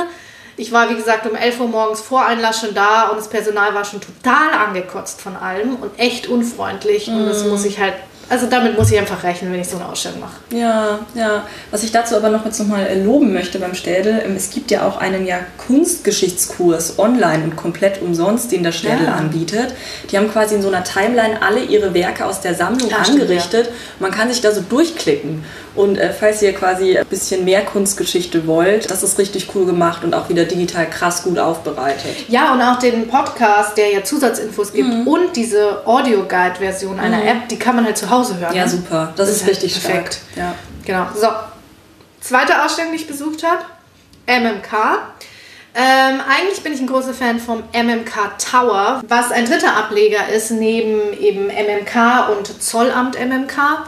ich 0.56 0.72
war, 0.72 0.88
wie 0.90 0.94
gesagt, 0.94 1.26
um 1.26 1.34
11 1.34 1.60
Uhr 1.60 1.68
morgens 1.68 2.00
vor 2.00 2.24
Einlass 2.24 2.60
schon 2.60 2.74
da 2.74 3.08
und 3.08 3.16
das 3.16 3.28
Personal 3.28 3.74
war 3.74 3.84
schon 3.84 4.00
total 4.00 4.52
angekotzt 4.52 5.20
von 5.20 5.36
allem 5.36 5.76
und 5.76 5.98
echt 5.98 6.28
unfreundlich. 6.28 7.08
Mm. 7.08 7.18
Und 7.18 7.26
das 7.26 7.44
muss 7.44 7.64
ich 7.64 7.78
halt 7.78 7.94
also 8.28 8.46
damit 8.46 8.76
muss 8.76 8.90
ich 8.90 8.98
einfach 8.98 9.22
rechnen, 9.22 9.52
wenn 9.52 9.60
ich 9.60 9.68
so 9.68 9.76
eine 9.76 9.86
Ausstellung 9.86 10.20
mache. 10.20 10.34
Ja, 10.50 10.98
ja. 11.14 11.44
Was 11.70 11.84
ich 11.84 11.92
dazu 11.92 12.16
aber 12.16 12.28
noch 12.28 12.44
jetzt 12.44 12.58
nochmal 12.58 12.88
loben 13.04 13.32
möchte 13.32 13.60
beim 13.60 13.74
Städel, 13.74 14.20
ähm, 14.24 14.34
es 14.36 14.50
gibt 14.50 14.72
ja 14.72 14.86
auch 14.86 14.98
einen 14.98 15.26
ja 15.26 15.38
Kunstgeschichtskurs 15.66 16.98
online 16.98 17.44
und 17.44 17.56
komplett 17.56 18.02
umsonst, 18.02 18.50
den 18.50 18.64
der 18.64 18.72
Städel 18.72 19.06
ja. 19.06 19.14
anbietet. 19.14 19.74
Die 20.10 20.18
haben 20.18 20.30
quasi 20.30 20.56
in 20.56 20.62
so 20.62 20.68
einer 20.68 20.82
Timeline 20.82 21.40
alle 21.40 21.62
ihre 21.62 21.94
Werke 21.94 22.26
aus 22.26 22.40
der 22.40 22.54
Sammlung 22.54 22.90
ja, 22.90 22.98
angerichtet. 22.98 23.66
Stimmt. 23.66 24.00
Man 24.00 24.10
kann 24.10 24.28
sich 24.28 24.40
da 24.40 24.50
so 24.50 24.60
durchklicken. 24.60 25.44
Und 25.76 25.98
äh, 25.98 26.10
falls 26.10 26.40
ihr 26.40 26.54
quasi 26.54 26.96
ein 26.96 27.06
bisschen 27.06 27.44
mehr 27.44 27.62
Kunstgeschichte 27.62 28.46
wollt, 28.46 28.90
das 28.90 29.02
ist 29.02 29.18
richtig 29.18 29.54
cool 29.54 29.66
gemacht 29.66 30.04
und 30.04 30.14
auch 30.14 30.30
wieder 30.30 30.44
digital 30.46 30.88
krass 30.88 31.22
gut 31.22 31.38
aufbereitet. 31.38 32.28
Ja, 32.28 32.54
und 32.54 32.62
auch 32.62 32.78
den 32.78 33.08
Podcast, 33.08 33.76
der 33.76 33.92
ja 33.92 34.02
Zusatzinfos 34.02 34.72
gibt 34.72 34.88
mhm. 34.88 35.06
und 35.06 35.36
diese 35.36 35.86
Audio-Guide-Version 35.86 36.98
einer 36.98 37.18
mhm. 37.18 37.28
App, 37.28 37.48
die 37.50 37.58
kann 37.58 37.76
man 37.76 37.84
halt 37.84 37.98
zu 37.98 38.08
Hause 38.08 38.15
hören. 38.24 38.54
Ja, 38.54 38.64
ne? 38.64 38.70
super. 38.70 39.12
Das, 39.16 39.16
das 39.16 39.28
ist, 39.28 39.36
ist 39.36 39.42
halt 39.42 39.50
richtig 39.50 39.82
perfekt. 39.82 40.18
Stark. 40.32 40.36
Ja. 40.36 40.54
Genau. 40.84 41.06
So. 41.14 41.28
Zweite 42.20 42.64
Ausstellung, 42.64 42.92
die 42.92 42.98
ich 42.98 43.06
besucht 43.06 43.44
habe, 43.44 43.62
MMK. 44.26 44.72
Ähm, 45.78 46.20
eigentlich 46.26 46.62
bin 46.62 46.72
ich 46.72 46.80
ein 46.80 46.86
großer 46.86 47.12
Fan 47.12 47.38
vom 47.38 47.62
MMK 47.72 48.38
Tower, 48.38 49.02
was 49.06 49.30
ein 49.30 49.44
dritter 49.44 49.76
Ableger 49.76 50.28
ist 50.28 50.50
neben 50.50 51.12
eben 51.20 51.48
MMK 51.48 52.30
und 52.30 52.62
Zollamt 52.62 53.16
MMK. 53.20 53.86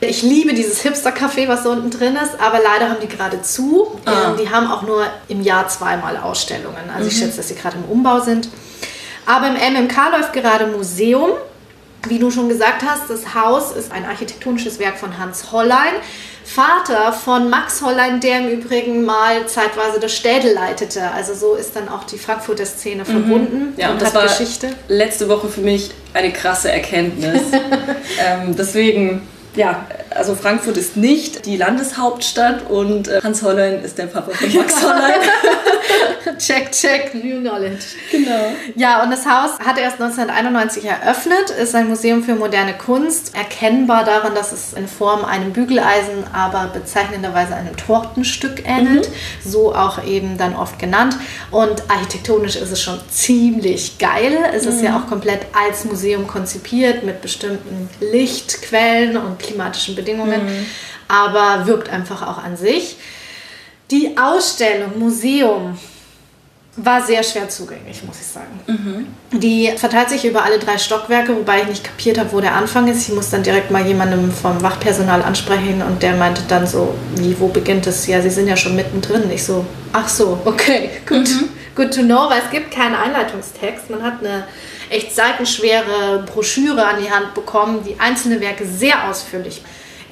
Ich 0.00 0.22
liebe 0.22 0.52
dieses 0.52 0.82
Hipster-Café, 0.82 1.46
was 1.46 1.62
da 1.62 1.70
unten 1.70 1.90
drin 1.90 2.16
ist, 2.16 2.40
aber 2.40 2.58
leider 2.60 2.90
haben 2.90 3.00
die 3.00 3.06
gerade 3.06 3.40
zu. 3.40 4.00
Ah. 4.04 4.30
Ähm, 4.30 4.36
die 4.36 4.50
haben 4.50 4.66
auch 4.66 4.82
nur 4.82 5.06
im 5.28 5.42
Jahr 5.42 5.68
zweimal 5.68 6.16
Ausstellungen. 6.16 6.90
Also 6.90 7.04
mhm. 7.04 7.08
ich 7.08 7.16
schätze, 7.16 7.36
dass 7.36 7.48
sie 7.48 7.54
gerade 7.54 7.76
im 7.76 7.84
Umbau 7.84 8.18
sind. 8.18 8.48
Aber 9.24 9.46
im 9.46 9.54
MMK 9.54 9.96
läuft 10.10 10.32
gerade 10.32 10.66
Museum. 10.66 11.30
Wie 12.08 12.18
du 12.18 12.30
schon 12.30 12.48
gesagt 12.48 12.82
hast, 12.84 13.08
das 13.08 13.34
Haus 13.34 13.72
ist 13.72 13.92
ein 13.92 14.04
architektonisches 14.04 14.78
Werk 14.78 14.98
von 14.98 15.18
Hans 15.18 15.52
Hollein, 15.52 15.94
Vater 16.44 17.12
von 17.12 17.48
Max 17.48 17.80
Hollein, 17.82 18.20
der 18.20 18.40
im 18.40 18.48
Übrigen 18.48 19.04
mal 19.04 19.46
zeitweise 19.46 20.00
das 20.00 20.14
Städel 20.14 20.52
leitete. 20.52 21.10
Also 21.12 21.34
so 21.34 21.54
ist 21.54 21.76
dann 21.76 21.88
auch 21.88 22.04
die 22.04 22.18
Frankfurter 22.18 22.66
Szene 22.66 23.02
mhm. 23.02 23.06
verbunden 23.06 23.74
ja, 23.76 23.88
und, 23.88 23.94
und 23.94 24.02
das 24.02 24.14
war 24.14 24.24
Geschichte. 24.24 24.70
Letzte 24.88 25.28
Woche 25.28 25.48
für 25.48 25.60
mich 25.60 25.90
eine 26.12 26.32
krasse 26.32 26.72
Erkenntnis. 26.72 27.42
ähm, 28.18 28.56
deswegen 28.56 29.22
ja, 29.54 29.86
also 30.16 30.34
Frankfurt 30.34 30.76
ist 30.76 30.96
nicht 30.96 31.46
die 31.46 31.56
Landeshauptstadt 31.56 32.70
und 32.70 33.08
äh, 33.08 33.20
Hans 33.22 33.42
Hollein 33.42 33.82
ist 33.82 33.98
der 33.98 34.06
Papa 34.06 34.32
von 34.32 34.54
Max 34.54 34.82
Hollein. 34.82 35.20
check, 36.38 36.72
check, 36.72 37.14
new 37.14 37.40
knowledge. 37.40 37.84
Genau. 38.10 38.52
Ja, 38.76 39.02
und 39.02 39.10
das 39.10 39.26
Haus 39.26 39.58
hat 39.58 39.78
erst 39.78 40.00
1991 40.00 40.84
eröffnet, 40.84 41.50
ist 41.50 41.74
ein 41.74 41.88
Museum 41.88 42.22
für 42.22 42.34
moderne 42.34 42.74
Kunst, 42.74 43.34
erkennbar 43.34 44.04
daran, 44.04 44.34
dass 44.34 44.52
es 44.52 44.72
in 44.72 44.88
Form 44.88 45.24
einem 45.24 45.52
Bügeleisen, 45.52 46.24
aber 46.32 46.70
bezeichnenderweise 46.72 47.54
einem 47.54 47.76
Tortenstück 47.76 48.62
ähnelt, 48.66 49.08
mhm. 49.08 49.48
so 49.48 49.74
auch 49.74 50.04
eben 50.04 50.38
dann 50.38 50.54
oft 50.54 50.78
genannt. 50.78 51.16
Und 51.50 51.90
architektonisch 51.90 52.56
ist 52.56 52.70
es 52.70 52.82
schon 52.82 53.00
ziemlich 53.10 53.98
geil. 53.98 54.38
Es 54.54 54.64
mhm. 54.64 54.70
ist 54.70 54.82
ja 54.82 54.90
mhm. 54.90 54.96
auch 54.96 55.06
komplett 55.06 55.46
als 55.52 55.84
Museum 55.84 56.26
konzipiert 56.26 57.04
mit 57.04 57.22
bestimmten 57.22 57.88
Lichtquellen 58.00 59.16
und 59.16 59.38
klimatischen 59.38 59.94
Bedingungen, 59.94 60.01
mhm. 60.06 60.66
aber 61.08 61.66
wirkt 61.66 61.88
einfach 61.88 62.22
auch 62.22 62.42
an 62.42 62.56
sich. 62.56 62.96
Die 63.90 64.16
Ausstellung 64.16 64.98
Museum 64.98 65.78
war 66.76 67.02
sehr 67.02 67.22
schwer 67.22 67.48
zugänglich, 67.50 68.02
muss 68.04 68.18
ich 68.20 68.26
sagen. 68.26 68.60
Mhm. 68.66 69.38
Die 69.38 69.70
verteilt 69.76 70.08
sich 70.08 70.24
über 70.24 70.42
alle 70.42 70.58
drei 70.58 70.78
Stockwerke, 70.78 71.36
wobei 71.36 71.60
ich 71.62 71.68
nicht 71.68 71.84
kapiert 71.84 72.18
habe, 72.18 72.32
wo 72.32 72.40
der 72.40 72.54
Anfang 72.54 72.88
ist. 72.88 73.06
Ich 73.06 73.14
muss 73.14 73.28
dann 73.28 73.42
direkt 73.42 73.70
mal 73.70 73.86
jemandem 73.86 74.32
vom 74.32 74.62
Wachpersonal 74.62 75.22
ansprechen 75.22 75.82
und 75.82 76.02
der 76.02 76.16
meinte 76.16 76.42
dann 76.48 76.66
so, 76.66 76.94
wie, 77.16 77.38
wo 77.38 77.48
beginnt 77.48 77.86
es? 77.86 78.06
Ja, 78.06 78.22
Sie 78.22 78.30
sind 78.30 78.48
ja 78.48 78.56
schon 78.56 78.74
mittendrin. 78.74 79.30
Ich 79.30 79.44
so, 79.44 79.66
ach 79.92 80.08
so, 80.08 80.40
okay, 80.46 80.88
gut, 81.06 81.28
mhm. 81.28 81.50
good 81.76 81.94
to 81.94 82.00
know, 82.00 82.30
weil 82.30 82.40
es 82.42 82.50
gibt 82.50 82.70
keinen 82.70 82.94
Einleitungstext. 82.94 83.90
Man 83.90 84.02
hat 84.02 84.20
eine 84.20 84.44
echt 84.88 85.14
seitenschwere 85.14 86.24
Broschüre 86.24 86.86
an 86.86 86.96
die 87.02 87.10
Hand 87.10 87.34
bekommen, 87.34 87.84
die 87.86 88.00
einzelne 88.00 88.40
Werke 88.40 88.64
sehr 88.64 89.10
ausführlich 89.10 89.62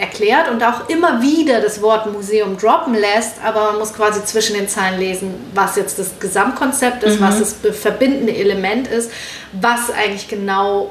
erklärt 0.00 0.50
und 0.50 0.62
auch 0.64 0.88
immer 0.88 1.20
wieder 1.20 1.60
das 1.60 1.82
Wort 1.82 2.10
Museum 2.10 2.56
droppen 2.56 2.94
lässt, 2.94 3.34
aber 3.44 3.72
man 3.72 3.78
muss 3.78 3.92
quasi 3.92 4.24
zwischen 4.24 4.56
den 4.56 4.68
Zeilen 4.68 4.98
lesen, 4.98 5.34
was 5.54 5.76
jetzt 5.76 5.98
das 5.98 6.18
Gesamtkonzept 6.18 7.04
ist, 7.04 7.20
mhm. 7.20 7.24
was 7.24 7.38
das 7.38 7.76
verbindende 7.76 8.34
Element 8.34 8.88
ist, 8.88 9.10
was 9.52 9.90
eigentlich 9.90 10.28
genau 10.28 10.90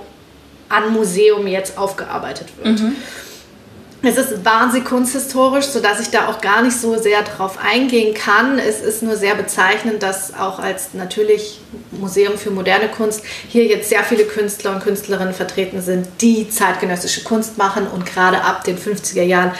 an 0.69 0.93
Museum 0.93 1.47
jetzt 1.47 1.77
aufgearbeitet 1.77 2.47
wird. 2.61 2.79
Mhm. 2.79 2.95
Es 4.01 4.17
ist 4.17 4.45
wahnsinnig 4.45 4.87
kunsthistorisch, 4.87 5.65
sodass 5.65 5.99
ich 5.99 6.09
da 6.09 6.29
auch 6.29 6.39
gar 6.39 6.61
nicht 6.61 6.79
so 6.79 6.97
sehr 6.97 7.21
drauf 7.21 7.57
eingehen 7.61 8.13
kann. 8.13 8.57
Es 8.57 8.79
ist 8.79 9.03
nur 9.03 9.17
sehr 9.17 9.35
bezeichnend, 9.35 10.01
dass 10.01 10.33
auch 10.33 10.59
als 10.59 10.93
natürlich 10.93 11.59
Museum 11.91 12.37
für 12.37 12.49
moderne 12.49 12.87
Kunst 12.87 13.21
hier 13.49 13.65
jetzt 13.65 13.89
sehr 13.89 14.05
viele 14.05 14.23
Künstler 14.23 14.73
und 14.73 14.83
Künstlerinnen 14.83 15.33
vertreten 15.33 15.81
sind, 15.81 16.07
die 16.21 16.49
zeitgenössische 16.49 17.23
Kunst 17.23 17.57
machen 17.57 17.87
und 17.87 18.05
gerade 18.05 18.41
ab 18.41 18.63
den 18.63 18.77
50er 18.77 19.23
Jahren 19.23 19.51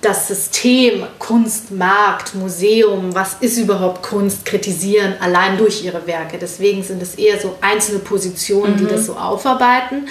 das 0.00 0.26
System 0.26 1.04
Kunstmarkt, 1.18 2.34
Museum, 2.34 3.14
was 3.14 3.36
ist 3.40 3.56
überhaupt 3.56 4.02
Kunst, 4.02 4.44
kritisieren, 4.44 5.14
allein 5.20 5.56
durch 5.56 5.84
ihre 5.84 6.06
Werke. 6.06 6.38
Deswegen 6.38 6.82
sind 6.82 7.00
es 7.02 7.14
eher 7.14 7.40
so 7.40 7.56
einzelne 7.60 8.00
Positionen, 8.00 8.74
mhm. 8.74 8.78
die 8.78 8.86
das 8.86 9.06
so 9.06 9.14
aufarbeiten. 9.14 10.08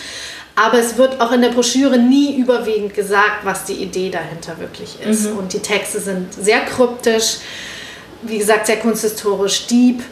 Aber 0.61 0.77
es 0.77 0.95
wird 0.95 1.19
auch 1.19 1.31
in 1.31 1.41
der 1.41 1.49
Broschüre 1.49 1.97
nie 1.97 2.37
überwiegend 2.37 2.93
gesagt, 2.93 3.43
was 3.43 3.65
die 3.65 3.73
Idee 3.73 4.11
dahinter 4.11 4.59
wirklich 4.59 5.01
ist. 5.01 5.31
Mhm. 5.31 5.39
Und 5.39 5.53
die 5.53 5.59
Texte 5.59 5.99
sind 5.99 6.31
sehr 6.35 6.59
kryptisch, 6.61 7.37
wie 8.21 8.37
gesagt, 8.37 8.67
sehr 8.67 8.77
kunsthistorisch, 8.77 9.65
deep 9.65 10.03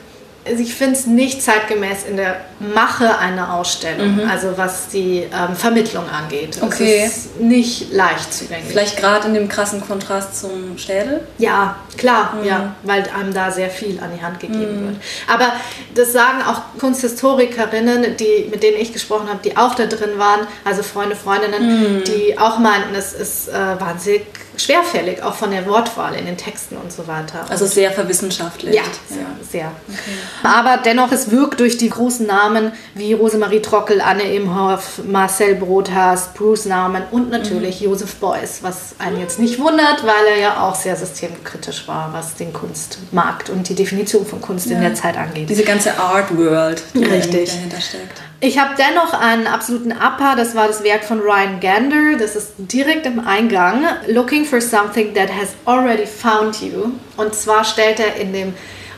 ich 0.46 0.74
finde 0.74 0.94
es 0.94 1.06
nicht 1.06 1.42
zeitgemäß 1.42 2.06
in 2.10 2.18
der 2.18 2.38
Mache 2.60 3.18
einer 3.18 3.54
Ausstellung, 3.54 4.16
mhm. 4.16 4.30
also 4.30 4.58
was 4.58 4.88
die 4.88 5.20
ähm, 5.20 5.56
Vermittlung 5.56 6.10
angeht. 6.10 6.58
Okay. 6.62 7.04
Es 7.06 7.18
ist 7.18 7.40
nicht 7.42 7.94
leicht 7.94 8.34
zugänglich. 8.34 8.72
Vielleicht 8.72 8.98
gerade 8.98 9.28
in 9.28 9.34
dem 9.34 9.50
krassen 9.50 9.86
Kontrast 9.86 10.40
zum 10.40 10.78
Städel? 10.78 11.28
Ja, 11.38 11.76
klar, 11.98 12.36
mhm. 12.36 12.48
ja, 12.48 12.76
weil 12.84 13.04
einem 13.18 13.34
da 13.34 13.52
sehr 13.52 13.70
viel 13.70 14.00
an 14.00 14.12
die 14.18 14.24
Hand 14.24 14.40
gegeben 14.40 14.82
mhm. 14.82 14.88
wird. 14.88 14.96
Aber 15.28 15.54
das 15.94 16.14
sagen 16.14 16.42
auch 16.42 16.62
Kunsthistorikerinnen, 16.80 18.18
die, 18.18 18.48
mit 18.50 18.64
denen 18.64 18.78
ich 18.78 18.94
gesprochen 18.94 19.30
habe, 19.30 19.40
die 19.44 19.58
auch 19.58 19.76
da 19.76 19.86
drin 19.86 20.18
waren, 20.18 20.48
also 20.64 20.84
Freunde, 20.84 21.16
Freundinnen, 21.16 21.98
mhm. 21.98 22.04
die 22.06 22.38
auch 22.38 22.60
meinten, 22.60 22.96
es 22.96 23.14
ist 23.14 23.50
äh, 23.50 23.80
wahnsinnig 23.80 24.26
schwerfällig, 24.60 25.24
auch 25.24 25.36
von 25.36 25.52
der 25.52 25.66
Wortwahl 25.66 26.16
in 26.16 26.26
den 26.26 26.38
Texten 26.38 26.78
und 26.78 26.92
so 26.92 27.08
weiter. 27.08 27.46
Also 27.50 27.66
sehr 27.66 27.92
verwissenschaftlicht. 27.92 28.76
Ja, 28.76 28.84
sehr. 29.08 29.26
sehr. 29.50 29.72
Okay. 29.88 30.18
Aber 30.44 30.82
dennoch, 30.84 31.12
es 31.12 31.32
wirkt 31.32 31.60
durch 31.60 31.78
die 31.78 31.90
großen 31.90 32.26
Namen 32.26 32.72
wie 32.96 33.14
Rosemarie 33.14 33.62
Trockel, 33.62 34.02
Anne 34.02 34.24
Imhoff, 34.24 35.02
Marcel 35.06 35.56
Brothas, 35.56 36.34
Bruce 36.34 36.66
Naumann 36.66 37.04
und 37.12 37.30
natürlich 37.30 37.82
mhm. 37.82 37.88
Josef 37.88 38.16
Beuys, 38.16 38.60
was 38.62 38.96
einen 39.00 39.20
jetzt 39.20 39.40
nicht 39.40 39.60
wundert, 39.60 40.04
weil 40.04 40.26
er 40.34 40.40
ja 40.40 40.64
auch 40.64 40.76
sehr 40.76 40.96
systemkritisch 40.96 41.88
war, 41.88 42.14
was 42.14 42.36
den 42.36 42.54
Kunstmarkt 42.54 43.50
und 43.50 43.68
die 43.70 43.76
Definition 43.76 44.26
von 44.26 44.42
Kunst 44.42 44.68
ja. 44.68 44.76
in 44.76 44.82
der 44.82 44.96
Zeit 44.96 45.18
angeht. 45.18 45.50
Diese 45.50 45.64
ganze 45.64 45.98
Art 45.98 46.36
World, 46.38 46.84
die 46.94 47.04
Richtig. 47.04 47.50
dahinter 47.50 47.82
steckt. 47.82 48.22
Ich 48.42 48.58
habe 48.58 48.74
dennoch 48.78 49.14
einen 49.14 49.48
absoluten 49.48 49.92
Upper, 49.92 50.38
das 50.38 50.56
war 50.56 50.68
das 50.68 50.82
Werk 50.82 51.04
von 51.04 51.20
Ryan 51.20 51.60
Gander, 51.60 52.18
das 52.18 52.38
ist 52.38 52.54
direkt 52.58 53.06
im 53.06 53.20
Eingang. 53.20 53.84
Looking 54.08 54.46
for 54.46 54.62
something 54.62 55.14
that 55.14 55.28
has 55.30 55.50
already 55.66 56.06
found 56.06 56.62
you. 56.62 56.94
Und 57.18 57.36
zwar 57.36 57.66
stellt 57.66 58.00
er 58.00 58.16
in 58.16 58.32
dem 58.32 58.54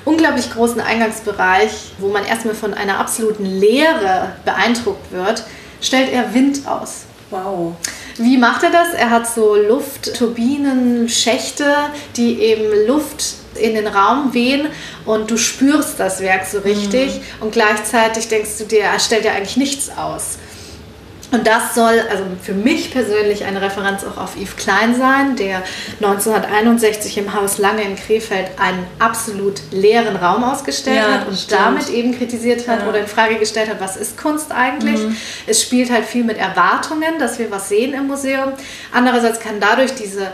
unglaublich 0.06 0.52
großen 0.52 0.80
Eingangsbereich, 0.80 1.94
wo 1.98 2.10
man 2.10 2.24
erstmal 2.24 2.54
von 2.54 2.76
einer 2.76 3.00
absoluten 3.00 3.48
Leere 3.48 4.34
beeindruckt 4.46 5.12
wird, 5.12 5.44
stellt 5.82 6.14
er 6.14 6.36
Wind 6.36 6.68
aus. 6.68 7.06
Wow. 7.32 7.74
Wie 8.18 8.38
macht 8.38 8.62
er 8.62 8.70
das? 8.70 8.94
Er 8.94 9.10
hat 9.10 9.28
so 9.28 9.56
Luftturbinen, 9.56 11.10
Schächte, 11.10 11.66
die 12.16 12.42
eben 12.42 12.86
Luft 12.86 13.41
in 13.56 13.76
den 13.76 13.88
Raum 13.88 14.34
wehen 14.34 14.68
und 15.06 15.30
du 15.30 15.38
spürst 15.38 16.00
das 16.00 16.22
Werk 16.22 16.46
so 16.46 16.60
richtig 16.60 17.16
mhm. 17.16 17.22
und 17.42 17.52
gleichzeitig 17.52 18.28
denkst 18.28 18.58
du 18.60 18.66
dir, 18.66 18.84
er 18.84 19.00
stellt 19.00 19.26
ja 19.26 19.34
eigentlich 19.34 19.58
nichts 19.58 19.90
aus. 19.98 20.38
Und 21.32 21.48
das 21.48 21.76
soll 21.76 22.04
also 22.10 22.26
für 22.42 22.54
mich 22.54 22.92
persönlich 22.92 23.46
eine 23.46 23.62
Referenz 23.62 24.04
auch 24.04 24.22
auf 24.22 24.36
Yves 24.36 24.58
Klein 24.58 24.96
sein, 24.96 25.38
der 25.38 25.64
1961 26.02 27.18
im 27.18 27.34
Haus 27.34 27.58
Lange 27.58 27.84
in 27.84 27.96
Krefeld 27.96 28.48
einen 28.60 28.86
absolut 29.00 29.62
leeren 29.72 30.18
Raum 30.18 30.44
ausgestellt 30.44 30.98
ja, 30.98 31.20
hat 31.20 31.28
und 31.28 31.38
stimmt. 31.38 31.62
damit 31.62 31.90
eben 31.90 32.18
kritisiert 32.18 32.68
hat 32.68 32.82
ja. 32.82 32.90
oder 32.90 33.00
in 33.00 33.08
Frage 33.08 33.36
gestellt 33.38 33.70
hat, 33.70 33.80
was 33.80 33.96
ist 33.96 34.18
Kunst 34.18 34.52
eigentlich? 34.52 35.00
Mhm. 35.00 35.16
Es 35.48 35.62
spielt 35.62 35.90
halt 35.90 36.06
viel 36.06 36.26
mit 36.26 36.38
Erwartungen, 36.38 37.18
dass 37.18 37.40
wir 37.40 37.50
was 37.50 37.70
sehen 37.70 37.94
im 37.94 38.08
Museum. 38.08 38.52
Andererseits 38.92 39.40
kann 39.40 39.62
dadurch 39.62 39.96
diese 39.96 40.34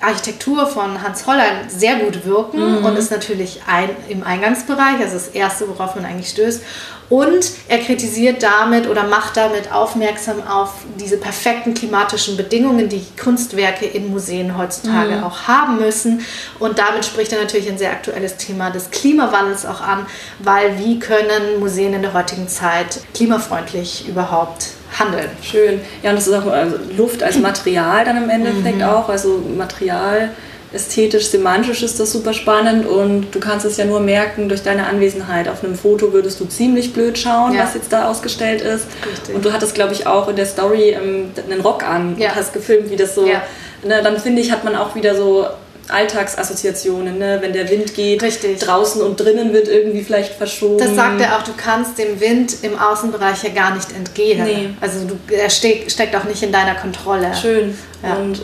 Architektur 0.00 0.66
von 0.66 1.02
Hans 1.02 1.26
Hollein 1.26 1.68
sehr 1.68 1.96
gut 1.96 2.24
wirken 2.24 2.80
mhm. 2.80 2.84
und 2.84 2.96
ist 2.96 3.10
natürlich 3.10 3.60
ein, 3.66 3.90
im 4.08 4.22
Eingangsbereich, 4.22 5.00
also 5.00 5.14
das 5.14 5.28
Erste, 5.28 5.68
worauf 5.68 5.94
man 5.94 6.04
eigentlich 6.04 6.30
stößt. 6.30 6.62
Und 7.08 7.52
er 7.68 7.78
kritisiert 7.78 8.42
damit 8.42 8.88
oder 8.88 9.04
macht 9.04 9.36
damit 9.36 9.70
aufmerksam 9.70 10.46
auf 10.46 10.72
diese 10.98 11.18
perfekten 11.18 11.74
klimatischen 11.74 12.38
Bedingungen, 12.38 12.88
die 12.88 13.04
Kunstwerke 13.22 13.84
in 13.84 14.10
Museen 14.10 14.56
heutzutage 14.56 15.16
mhm. 15.16 15.24
auch 15.24 15.46
haben 15.46 15.78
müssen. 15.78 16.24
Und 16.58 16.78
damit 16.78 17.04
spricht 17.04 17.32
er 17.32 17.42
natürlich 17.42 17.68
ein 17.68 17.76
sehr 17.76 17.90
aktuelles 17.90 18.38
Thema 18.38 18.70
des 18.70 18.90
Klimawandels 18.90 19.66
auch 19.66 19.82
an, 19.82 20.06
weil 20.38 20.78
wie 20.78 20.98
können 20.98 21.60
Museen 21.60 21.92
in 21.92 22.00
der 22.00 22.14
heutigen 22.14 22.48
Zeit 22.48 23.00
klimafreundlich 23.12 24.08
überhaupt 24.08 24.68
handeln? 24.98 25.28
Schön. 25.42 25.80
Ja, 26.02 26.10
und 26.10 26.16
das 26.16 26.26
ist 26.26 26.34
auch 26.34 26.46
also 26.46 26.76
Luft 26.96 27.22
als 27.22 27.38
Material 27.38 28.04
dann 28.04 28.22
im 28.22 28.30
Endeffekt 28.30 28.78
mhm. 28.78 28.84
auch, 28.84 29.08
also 29.08 29.42
Material 29.56 30.30
ästhetisch, 30.72 31.26
semantisch 31.26 31.82
ist 31.82 32.00
das 32.00 32.12
super 32.12 32.32
spannend 32.32 32.86
und 32.86 33.26
du 33.32 33.40
kannst 33.40 33.66
es 33.66 33.76
ja 33.76 33.84
nur 33.84 34.00
merken 34.00 34.48
durch 34.48 34.62
deine 34.62 34.86
Anwesenheit. 34.86 35.48
Auf 35.48 35.62
einem 35.62 35.74
Foto 35.74 36.12
würdest 36.12 36.40
du 36.40 36.46
ziemlich 36.46 36.92
blöd 36.92 37.18
schauen, 37.18 37.54
ja. 37.54 37.64
was 37.64 37.74
jetzt 37.74 37.92
da 37.92 38.08
ausgestellt 38.08 38.62
ist. 38.62 38.86
Richtig. 39.10 39.34
Und 39.34 39.44
du 39.44 39.52
hattest, 39.52 39.74
glaube 39.74 39.92
ich, 39.92 40.06
auch 40.06 40.28
in 40.28 40.36
der 40.36 40.46
Story 40.46 40.90
ähm, 40.90 41.30
einen 41.50 41.60
Rock 41.60 41.84
an 41.84 42.16
ja. 42.18 42.30
und 42.30 42.36
hast 42.36 42.52
gefilmt, 42.52 42.90
wie 42.90 42.96
das 42.96 43.14
so. 43.14 43.26
Ja. 43.26 43.42
Ne, 43.84 44.00
dann 44.02 44.16
finde 44.18 44.40
ich, 44.40 44.52
hat 44.52 44.64
man 44.64 44.76
auch 44.76 44.94
wieder 44.94 45.14
so 45.14 45.44
Alltagsassoziationen, 45.88 47.18
ne? 47.18 47.38
wenn 47.40 47.52
der 47.52 47.68
Wind 47.70 47.94
geht, 47.94 48.22
Richtig. 48.22 48.60
draußen 48.60 49.02
und 49.02 49.18
drinnen 49.18 49.52
wird 49.52 49.68
irgendwie 49.68 50.02
vielleicht 50.02 50.34
verschoben. 50.34 50.78
Das 50.78 50.94
sagt 50.94 51.20
er 51.20 51.36
auch, 51.36 51.42
du 51.42 51.52
kannst 51.56 51.98
dem 51.98 52.20
Wind 52.20 52.56
im 52.62 52.78
Außenbereich 52.78 53.42
ja 53.42 53.50
gar 53.50 53.74
nicht 53.74 53.92
entgehen. 53.92 54.44
Nee. 54.44 54.70
Also 54.80 55.06
du, 55.06 55.18
er 55.34 55.50
steck, 55.50 55.90
steckt 55.90 56.14
auch 56.16 56.24
nicht 56.24 56.42
in 56.42 56.52
deiner 56.52 56.74
Kontrolle. 56.74 57.32
Schön. 57.34 57.76
Ja. 58.02 58.14
Und 58.14 58.42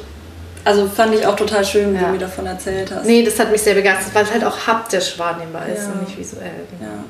also 0.64 0.86
fand 0.86 1.14
ich 1.14 1.24
auch 1.24 1.36
total 1.36 1.64
schön, 1.64 1.94
wie 1.94 1.96
ja. 1.96 2.06
du 2.06 2.12
mir 2.12 2.18
davon 2.18 2.44
erzählt 2.44 2.90
hast. 2.92 3.06
Nee, 3.06 3.22
das 3.22 3.38
hat 3.38 3.50
mich 3.50 3.62
sehr 3.62 3.74
begeistert, 3.74 4.14
weil 4.14 4.24
es 4.24 4.32
halt 4.32 4.44
auch 4.44 4.66
haptisch 4.66 5.18
wahrnehmbar 5.18 5.66
ist 5.66 5.84
ja. 5.84 5.92
und 5.92 6.06
nicht 6.06 6.18
visuell. 6.18 6.50
Genau. 6.78 6.92
Ja. 6.92 7.04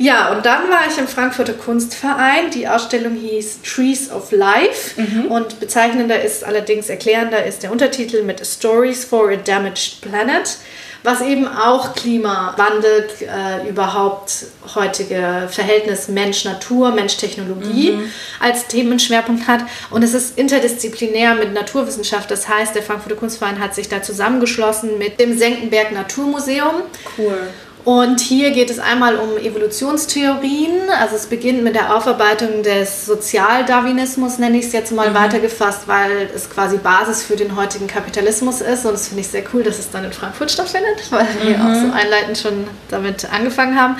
Ja, 0.00 0.32
und 0.32 0.46
dann 0.46 0.70
war 0.70 0.80
ich 0.88 0.98
im 0.98 1.06
Frankfurter 1.06 1.52
Kunstverein. 1.52 2.50
Die 2.50 2.66
Ausstellung 2.66 3.14
hieß 3.14 3.60
Trees 3.62 4.10
of 4.10 4.32
Life 4.32 5.00
mhm. 5.00 5.26
und 5.26 5.60
bezeichnender 5.60 6.20
ist 6.22 6.42
allerdings, 6.42 6.88
erklärender 6.88 7.44
ist 7.44 7.62
der 7.62 7.70
Untertitel 7.70 8.22
mit 8.22 8.44
Stories 8.44 9.04
for 9.04 9.30
a 9.30 9.36
Damaged 9.36 10.00
Planet 10.00 10.58
was 11.02 11.22
eben 11.22 11.48
auch 11.48 11.94
Klimawandel, 11.94 13.08
äh, 13.20 13.68
überhaupt 13.68 14.46
heutige 14.74 15.48
Verhältnis 15.50 16.08
Mensch-Natur, 16.08 16.92
Mensch-Technologie 16.92 17.92
mhm. 17.92 18.12
als 18.38 18.66
Themenschwerpunkt 18.66 19.48
hat. 19.48 19.60
Und 19.90 20.02
es 20.02 20.12
ist 20.12 20.38
interdisziplinär 20.38 21.34
mit 21.34 21.54
Naturwissenschaft. 21.54 22.30
Das 22.30 22.48
heißt, 22.48 22.74
der 22.74 22.82
Frankfurter 22.82 23.16
Kunstverein 23.16 23.60
hat 23.60 23.74
sich 23.74 23.88
da 23.88 24.02
zusammengeschlossen 24.02 24.98
mit 24.98 25.18
dem 25.20 25.38
Senckenberg 25.38 25.92
Naturmuseum. 25.92 26.82
Cool. 27.16 27.48
Und 27.84 28.20
hier 28.20 28.50
geht 28.50 28.68
es 28.68 28.78
einmal 28.78 29.16
um 29.16 29.38
Evolutionstheorien. 29.38 30.90
Also 30.98 31.16
es 31.16 31.26
beginnt 31.26 31.62
mit 31.62 31.74
der 31.74 31.96
Aufarbeitung 31.96 32.62
des 32.62 33.06
Sozialdarwinismus, 33.06 34.38
nenne 34.38 34.58
ich 34.58 34.66
es 34.66 34.72
jetzt 34.72 34.92
mal 34.92 35.10
mhm. 35.10 35.14
weitergefasst, 35.14 35.88
weil 35.88 36.28
es 36.34 36.50
quasi 36.50 36.76
Basis 36.76 37.22
für 37.22 37.36
den 37.36 37.56
heutigen 37.56 37.86
Kapitalismus 37.86 38.60
ist. 38.60 38.84
Und 38.84 38.92
das 38.92 39.08
finde 39.08 39.22
ich 39.22 39.28
sehr 39.28 39.44
cool, 39.54 39.62
dass 39.62 39.78
es 39.78 39.90
dann 39.90 40.04
in 40.04 40.12
Frankfurt 40.12 40.50
stattfindet, 40.50 41.00
weil 41.10 41.24
mhm. 41.24 41.48
wir 41.48 41.56
auch 41.56 41.74
so 41.74 41.92
einleitend 41.92 42.36
schon 42.36 42.66
damit 42.90 43.26
angefangen 43.32 43.80
haben. 43.80 43.96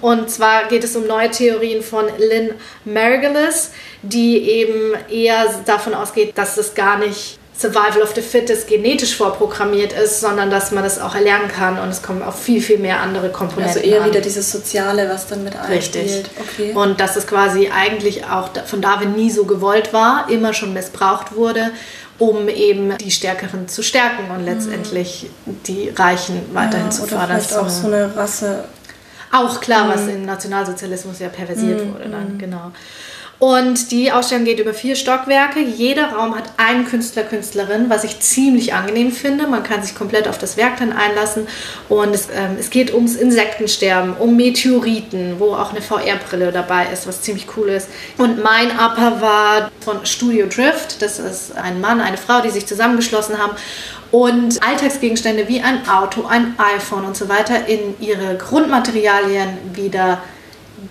Und 0.00 0.30
zwar 0.30 0.68
geht 0.68 0.84
es 0.84 0.94
um 0.94 1.06
neue 1.06 1.30
Theorien 1.30 1.82
von 1.82 2.04
Lynn 2.18 2.50
Margulis, 2.84 3.72
die 4.02 4.38
eben 4.38 4.92
eher 5.10 5.46
davon 5.64 5.94
ausgeht, 5.94 6.36
dass 6.36 6.58
es 6.58 6.74
gar 6.74 6.98
nicht 6.98 7.38
Survival 7.58 8.02
of 8.02 8.14
the 8.14 8.20
Fittest 8.20 8.68
genetisch 8.68 9.16
vorprogrammiert 9.16 9.94
ist, 9.94 10.20
sondern 10.20 10.50
dass 10.50 10.72
man 10.72 10.84
es 10.84 10.98
auch 10.98 11.14
erlernen 11.14 11.48
kann 11.48 11.78
und 11.78 11.88
es 11.88 12.02
kommen 12.02 12.22
auch 12.22 12.34
viel, 12.36 12.60
viel 12.60 12.78
mehr 12.78 13.00
andere 13.00 13.30
Komponenten 13.30 13.78
Also 13.78 13.88
eher 13.88 14.02
an. 14.02 14.10
wieder 14.10 14.20
dieses 14.20 14.52
Soziale, 14.52 15.08
was 15.08 15.26
dann 15.26 15.42
mit 15.42 15.56
einspielt. 15.56 16.04
Richtig. 16.04 16.30
Okay. 16.38 16.72
Und 16.74 17.00
dass 17.00 17.16
es 17.16 17.26
quasi 17.26 17.70
eigentlich 17.74 18.26
auch 18.26 18.50
von 18.66 18.82
Darwin 18.82 19.14
nie 19.14 19.30
so 19.30 19.44
gewollt 19.44 19.94
war, 19.94 20.28
immer 20.28 20.52
schon 20.52 20.74
missbraucht 20.74 21.34
wurde, 21.34 21.70
um 22.18 22.48
eben 22.50 22.96
die 22.98 23.10
Stärkeren 23.10 23.68
zu 23.68 23.82
stärken 23.82 24.30
und 24.30 24.44
letztendlich 24.44 25.30
mhm. 25.46 25.62
die 25.66 25.88
Reichen 25.88 26.40
weiterhin 26.52 26.86
ja, 26.86 26.90
zu 26.90 27.02
oder 27.02 27.18
fördern. 27.18 27.40
Vielleicht 27.40 27.56
auch 27.56 27.68
so 27.70 27.86
eine 27.86 28.14
Rasse. 28.14 28.64
Auch 29.32 29.60
klar, 29.62 29.86
mhm. 29.86 29.88
was 29.90 30.08
im 30.08 30.26
Nationalsozialismus 30.26 31.20
ja 31.20 31.28
perversiert 31.28 31.84
mhm. 31.84 31.94
wurde 31.94 32.08
dann, 32.10 32.36
genau. 32.36 32.70
Und 33.38 33.90
die 33.90 34.10
Ausstellung 34.12 34.46
geht 34.46 34.60
über 34.60 34.72
vier 34.72 34.96
Stockwerke. 34.96 35.60
Jeder 35.60 36.12
Raum 36.12 36.34
hat 36.34 36.44
einen 36.56 36.86
Künstler, 36.86 37.22
Künstlerin, 37.22 37.90
was 37.90 38.02
ich 38.02 38.18
ziemlich 38.20 38.72
angenehm 38.72 39.12
finde. 39.12 39.46
Man 39.46 39.62
kann 39.62 39.82
sich 39.82 39.94
komplett 39.94 40.26
auf 40.26 40.38
das 40.38 40.56
Werk 40.56 40.78
dann 40.78 40.94
einlassen. 40.94 41.46
Und 41.90 42.14
es, 42.14 42.28
ähm, 42.34 42.56
es 42.58 42.70
geht 42.70 42.94
ums 42.94 43.14
Insektensterben, 43.14 44.14
um 44.18 44.36
Meteoriten, 44.36 45.38
wo 45.38 45.52
auch 45.52 45.70
eine 45.70 45.82
VR-Brille 45.82 46.50
dabei 46.50 46.86
ist, 46.90 47.06
was 47.06 47.20
ziemlich 47.20 47.46
cool 47.58 47.68
ist. 47.68 47.88
Und 48.16 48.42
mein 48.42 48.70
Upper 48.70 49.20
war 49.20 49.70
von 49.80 50.06
Studio 50.06 50.46
Drift. 50.46 51.02
Das 51.02 51.18
ist 51.18 51.54
ein 51.56 51.82
Mann, 51.82 52.00
eine 52.00 52.16
Frau, 52.16 52.40
die 52.40 52.50
sich 52.50 52.64
zusammengeschlossen 52.64 53.36
haben 53.36 53.52
und 54.12 54.62
Alltagsgegenstände 54.66 55.46
wie 55.46 55.60
ein 55.60 55.86
Auto, 55.86 56.24
ein 56.24 56.54
iPhone 56.58 57.04
und 57.04 57.16
so 57.16 57.28
weiter 57.28 57.66
in 57.66 58.00
ihre 58.00 58.36
Grundmaterialien 58.38 59.58
wieder 59.74 60.22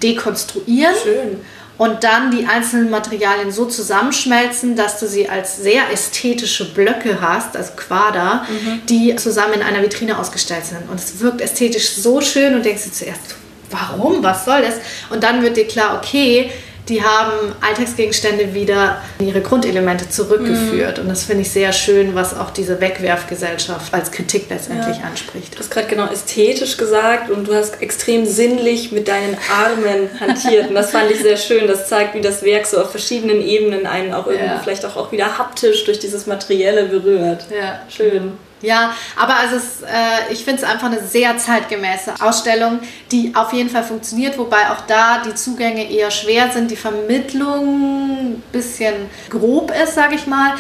dekonstruieren. 0.04 0.94
Schön 1.02 1.42
und 1.78 2.04
dann 2.04 2.32
die 2.32 2.46
einzelnen 2.46 2.90
Materialien 2.90 3.52
so 3.52 3.66
zusammenschmelzen, 3.66 4.76
dass 4.76 5.00
du 5.00 5.08
sie 5.08 5.28
als 5.28 5.58
sehr 5.58 5.92
ästhetische 5.92 6.74
Blöcke 6.74 7.20
hast, 7.20 7.58
also 7.58 7.74
Quader, 7.76 8.46
mhm. 8.50 8.82
die 8.88 9.16
zusammen 9.18 9.56
in 9.56 9.62
einer 9.62 9.82
Vitrine 9.82 10.18
ausgestellt 10.18 10.66
sind. 10.66 10.90
Und 10.90 11.00
es 11.00 11.20
wirkt 11.20 11.42
ästhetisch 11.42 11.96
so 11.96 12.22
schön 12.22 12.56
und 12.56 12.66
denkst 12.66 12.86
du 12.86 12.92
zuerst, 12.92 13.36
warum, 13.72 14.24
was 14.24 14.46
soll 14.46 14.62
das? 14.62 14.76
Und 15.10 15.24
dann 15.24 15.42
wird 15.42 15.58
dir 15.58 15.68
klar, 15.68 16.00
okay, 16.02 16.50
die 16.88 17.04
haben 17.04 17.54
Alltagsgegenstände 17.62 18.54
wieder 18.54 19.02
in 19.20 19.28
ihre 19.28 19.42
Grundelemente 19.42 20.10
zurückgeführt. 20.10 20.98
Mm. 20.98 21.02
Und 21.02 21.10
das 21.10 21.24
finde 21.24 21.42
ich 21.42 21.52
sehr 21.52 21.74
schön, 21.74 22.14
was 22.14 22.38
auch 22.38 22.52
diese 22.52 22.80
Wegwerfgesellschaft 22.80 23.94
als 23.94 24.12
Kritik 24.12 24.46
letztendlich 24.50 24.98
ja. 24.98 25.06
anspricht. 25.06 25.56
Du 25.56 25.60
hast 25.60 25.72
gerade 25.72 25.88
genau 25.88 26.08
ästhetisch 26.08 26.78
gesagt 26.78 27.30
und 27.30 27.48
du 27.48 27.56
hast 27.56 27.82
extrem 27.82 28.26
sinnlich 28.26 28.92
mit 28.92 29.08
deinen 29.08 29.38
Armen 29.52 30.10
hantiert. 30.20 30.70
und 30.70 30.76
das 30.76 30.92
fand 30.92 31.10
ich 31.10 31.22
sehr 31.22 31.38
schön. 31.38 31.68
Das 31.68 31.90
zeigt, 31.90 32.14
wie 32.14 32.22
das 32.22 32.44
Werk 32.44 32.68
so 32.68 32.80
auf 32.80 32.92
verschiedenen 32.92 33.42
Ebenen 33.42 33.88
einen 33.88 34.14
auch 34.14 34.28
irgendwie 34.28 34.46
ja. 34.46 34.60
vielleicht 34.64 34.86
auch, 34.86 34.96
auch 34.96 35.12
wieder 35.12 35.38
haptisch 35.38 35.86
durch 35.86 36.00
dieses 36.00 36.28
Materielle 36.28 36.86
berührt. 36.86 37.46
Ja, 37.50 37.80
schön. 37.90 38.34
Ja, 38.66 38.94
aber 39.16 39.38
also 39.38 39.58
es, 39.58 39.82
äh, 39.84 40.34
ich 40.34 40.44
finde 40.44 40.64
es 40.64 40.68
einfach 40.68 40.88
eine 40.88 41.02
sehr 41.02 41.38
zeitgemäße 41.38 42.16
Ausstellung, 42.20 42.80
die 43.12 43.34
auf 43.36 43.54
jeden 43.54 43.70
Fall 43.70 43.84
funktioniert, 43.84 44.38
wobei 44.38 44.70
auch 44.72 44.82
da 44.88 45.22
die 45.24 45.36
Zugänge 45.36 45.90
eher 45.90 46.12
schwer 46.12 46.52
sind, 46.52 46.72
die 46.72 46.76
Vermittlung 46.76 48.36
ein 48.36 48.44
bisschen 48.52 48.94
grob 49.30 49.72
ist, 49.72 49.96
sage 49.96 50.16
ich 50.16 50.28
mal. 50.28 50.54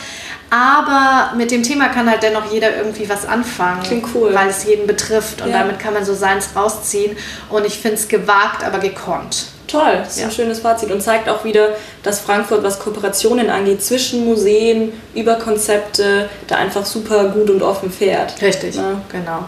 Aber 0.49 1.35
mit 1.35 1.51
dem 1.51 1.63
Thema 1.63 1.89
kann 1.89 2.09
halt 2.09 2.21
dennoch 2.23 2.51
jeder 2.51 2.77
irgendwie 2.77 3.09
was 3.09 3.25
anfangen. 3.25 3.81
Klingt 3.81 4.05
cool. 4.13 4.33
Weil 4.33 4.49
es 4.49 4.63
jeden 4.63 4.85
betrifft 4.85 5.41
und 5.41 5.49
ja. 5.49 5.59
damit 5.59 5.79
kann 5.79 5.93
man 5.93 6.05
so 6.05 6.13
seins 6.13 6.49
rausziehen. 6.55 7.17
Und 7.49 7.65
ich 7.65 7.79
finde 7.79 7.95
es 7.95 8.07
gewagt, 8.07 8.63
aber 8.63 8.77
gekonnt. 8.79 9.47
Toll, 9.67 9.97
das 9.99 10.13
ist 10.13 10.19
ja. 10.19 10.25
ein 10.25 10.31
schönes 10.31 10.59
Fazit 10.59 10.91
und 10.91 11.01
zeigt 11.01 11.27
auch 11.27 11.43
wieder, 11.43 11.69
dass 12.03 12.19
Frankfurt, 12.19 12.63
was 12.63 12.79
Kooperationen 12.79 13.49
angeht, 13.49 13.83
zwischen 13.83 14.25
Museen, 14.25 14.93
über 15.15 15.35
Konzepte, 15.35 16.29
da 16.47 16.57
einfach 16.57 16.85
super 16.85 17.29
gut 17.29 17.49
und 17.49 17.63
offen 17.63 17.91
fährt. 17.91 18.41
Richtig, 18.41 18.75
ja. 18.75 19.01
genau. 19.11 19.45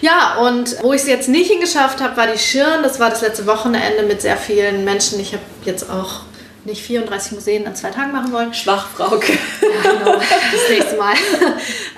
Ja, 0.00 0.38
und 0.40 0.82
wo 0.82 0.92
ich 0.92 1.02
es 1.02 1.08
jetzt 1.08 1.28
nicht 1.28 1.50
hingeschafft 1.50 2.00
habe, 2.00 2.16
war 2.16 2.26
die 2.26 2.38
Schirn. 2.38 2.82
Das 2.82 3.00
war 3.00 3.10
das 3.10 3.20
letzte 3.20 3.46
Wochenende 3.46 4.02
mit 4.04 4.22
sehr 4.22 4.36
vielen 4.36 4.84
Menschen. 4.84 5.20
Ich 5.20 5.32
habe 5.32 5.42
jetzt 5.64 5.90
auch 5.90 6.20
nicht 6.66 6.82
34 6.82 7.32
Museen 7.32 7.66
an 7.66 7.74
zwei 7.74 7.90
Tagen 7.90 8.12
machen 8.12 8.32
wollen. 8.32 8.52
Schwach, 8.52 8.88
Frauke. 8.90 9.32
Ja, 9.32 9.92
genau. 9.92 10.12
Das 10.16 10.68
nächste 10.68 10.96
Mal. 10.96 11.14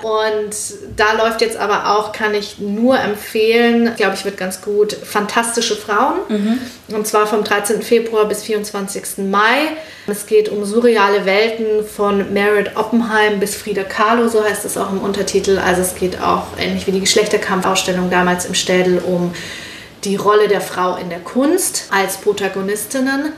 Und 0.02 0.54
da 0.96 1.12
läuft 1.14 1.40
jetzt 1.40 1.57
aber 1.57 1.96
auch, 1.96 2.12
kann 2.12 2.35
ich 2.35 2.59
nur 2.59 2.98
empfehlen, 2.98 3.94
glaube 3.96 4.14
ich, 4.14 4.24
wird 4.24 4.37
ganz 4.37 4.61
gut, 4.61 4.92
Fantastische 4.92 5.74
Frauen. 5.74 6.18
Mhm. 6.28 6.59
Und 6.94 7.07
zwar 7.07 7.26
vom 7.26 7.44
13. 7.44 7.83
Februar 7.83 8.26
bis 8.26 8.44
24. 8.44 9.18
Mai. 9.28 9.76
Es 10.07 10.26
geht 10.26 10.48
um 10.48 10.64
surreale 10.64 11.24
Welten 11.24 11.85
von 11.85 12.33
Merritt 12.33 12.76
Oppenheim 12.76 13.40
bis 13.40 13.57
Frida 13.57 13.83
Kahlo, 13.83 14.28
so 14.28 14.42
heißt 14.42 14.64
es 14.64 14.76
auch 14.76 14.92
im 14.92 15.00
Untertitel. 15.00 15.59
Also 15.59 15.83
es 15.83 15.94
geht 15.94 16.20
auch 16.20 16.46
ähnlich 16.59 16.87
wie 16.87 16.92
die 16.92 17.00
Geschlechterkampfausstellung 17.00 18.09
damals 18.11 18.46
im 18.46 18.54
Städel 18.54 18.98
um 18.98 19.35
die 20.04 20.16
Rolle 20.16 20.48
der 20.48 20.61
Frau 20.61 20.96
in 20.96 21.11
der 21.11 21.18
Kunst 21.20 21.88
als 21.90 22.18
Protagonistinnen. 22.18 23.33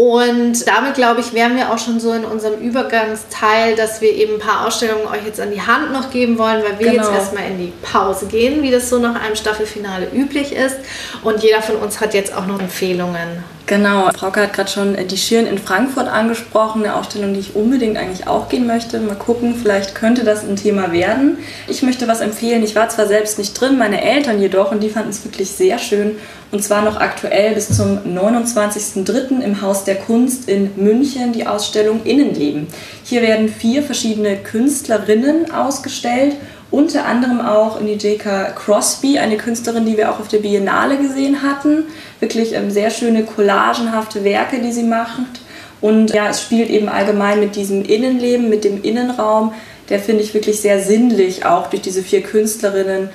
Und 0.00 0.66
damit, 0.66 0.94
glaube 0.94 1.20
ich, 1.20 1.34
wären 1.34 1.56
wir 1.56 1.70
auch 1.70 1.78
schon 1.78 2.00
so 2.00 2.14
in 2.14 2.24
unserem 2.24 2.58
Übergangsteil, 2.58 3.76
dass 3.76 4.00
wir 4.00 4.10
eben 4.14 4.36
ein 4.36 4.38
paar 4.40 4.66
Ausstellungen 4.66 5.06
euch 5.06 5.26
jetzt 5.26 5.38
an 5.38 5.50
die 5.50 5.60
Hand 5.60 5.92
noch 5.92 6.10
geben 6.10 6.38
wollen, 6.38 6.62
weil 6.62 6.78
wir 6.78 6.92
genau. 6.92 7.02
jetzt 7.02 7.12
erstmal 7.12 7.50
in 7.50 7.58
die 7.58 7.72
Pause 7.82 8.24
gehen, 8.24 8.62
wie 8.62 8.70
das 8.70 8.88
so 8.88 8.98
nach 8.98 9.22
einem 9.22 9.36
Staffelfinale 9.36 10.08
üblich 10.10 10.54
ist. 10.54 10.76
Und 11.22 11.42
jeder 11.42 11.60
von 11.60 11.76
uns 11.76 12.00
hat 12.00 12.14
jetzt 12.14 12.34
auch 12.34 12.46
noch 12.46 12.58
Empfehlungen 12.58 13.44
Genau, 13.70 14.10
Frauke 14.10 14.40
hat 14.40 14.52
gerade 14.52 14.68
schon 14.68 14.96
die 15.06 15.16
Schirn 15.16 15.46
in 15.46 15.56
Frankfurt 15.56 16.08
angesprochen, 16.08 16.82
eine 16.82 16.96
Ausstellung, 16.96 17.34
die 17.34 17.38
ich 17.38 17.54
unbedingt 17.54 17.96
eigentlich 17.96 18.26
auch 18.26 18.48
gehen 18.48 18.66
möchte. 18.66 18.98
Mal 18.98 19.14
gucken, 19.14 19.54
vielleicht 19.54 19.94
könnte 19.94 20.24
das 20.24 20.42
ein 20.42 20.56
Thema 20.56 20.90
werden. 20.90 21.38
Ich 21.68 21.80
möchte 21.82 22.08
was 22.08 22.20
empfehlen. 22.20 22.64
Ich 22.64 22.74
war 22.74 22.88
zwar 22.88 23.06
selbst 23.06 23.38
nicht 23.38 23.52
drin, 23.52 23.78
meine 23.78 24.02
Eltern 24.02 24.40
jedoch, 24.40 24.72
und 24.72 24.82
die 24.82 24.88
fanden 24.88 25.10
es 25.10 25.24
wirklich 25.24 25.52
sehr 25.52 25.78
schön. 25.78 26.16
Und 26.50 26.64
zwar 26.64 26.82
noch 26.82 26.96
aktuell 26.96 27.54
bis 27.54 27.68
zum 27.68 27.98
29.03. 27.98 29.40
im 29.40 29.62
Haus 29.62 29.84
der 29.84 29.94
Kunst 29.94 30.48
in 30.48 30.72
München 30.74 31.32
die 31.32 31.46
Ausstellung 31.46 32.02
Innenleben. 32.02 32.66
Hier 33.04 33.22
werden 33.22 33.48
vier 33.48 33.84
verschiedene 33.84 34.36
Künstlerinnen 34.38 35.52
ausgestellt 35.52 36.34
unter 36.70 37.04
anderem 37.04 37.40
auch 37.40 37.80
J.K. 37.80 38.52
Crosby, 38.54 39.18
eine 39.18 39.36
Künstlerin, 39.36 39.86
die 39.86 39.96
wir 39.96 40.10
auch 40.10 40.20
auf 40.20 40.28
der 40.28 40.38
Biennale 40.38 40.98
gesehen 40.98 41.42
hatten. 41.42 41.84
Wirklich 42.20 42.54
ähm, 42.54 42.70
sehr 42.70 42.90
schöne 42.90 43.24
collagenhafte 43.24 44.22
Werke, 44.24 44.60
die 44.60 44.72
sie 44.72 44.84
macht. 44.84 45.40
Und 45.80 46.12
ja, 46.12 46.28
es 46.28 46.42
spielt 46.42 46.70
eben 46.70 46.88
allgemein 46.88 47.40
mit 47.40 47.56
diesem 47.56 47.84
Innenleben, 47.84 48.48
mit 48.48 48.64
dem 48.64 48.82
Innenraum, 48.82 49.52
der 49.88 49.98
finde 49.98 50.22
ich 50.22 50.34
wirklich 50.34 50.60
sehr 50.60 50.80
sinnlich 50.80 51.44
auch 51.44 51.68
durch 51.68 51.82
diese 51.82 52.02
vier 52.02 52.22
Künstlerinnen 52.22 53.10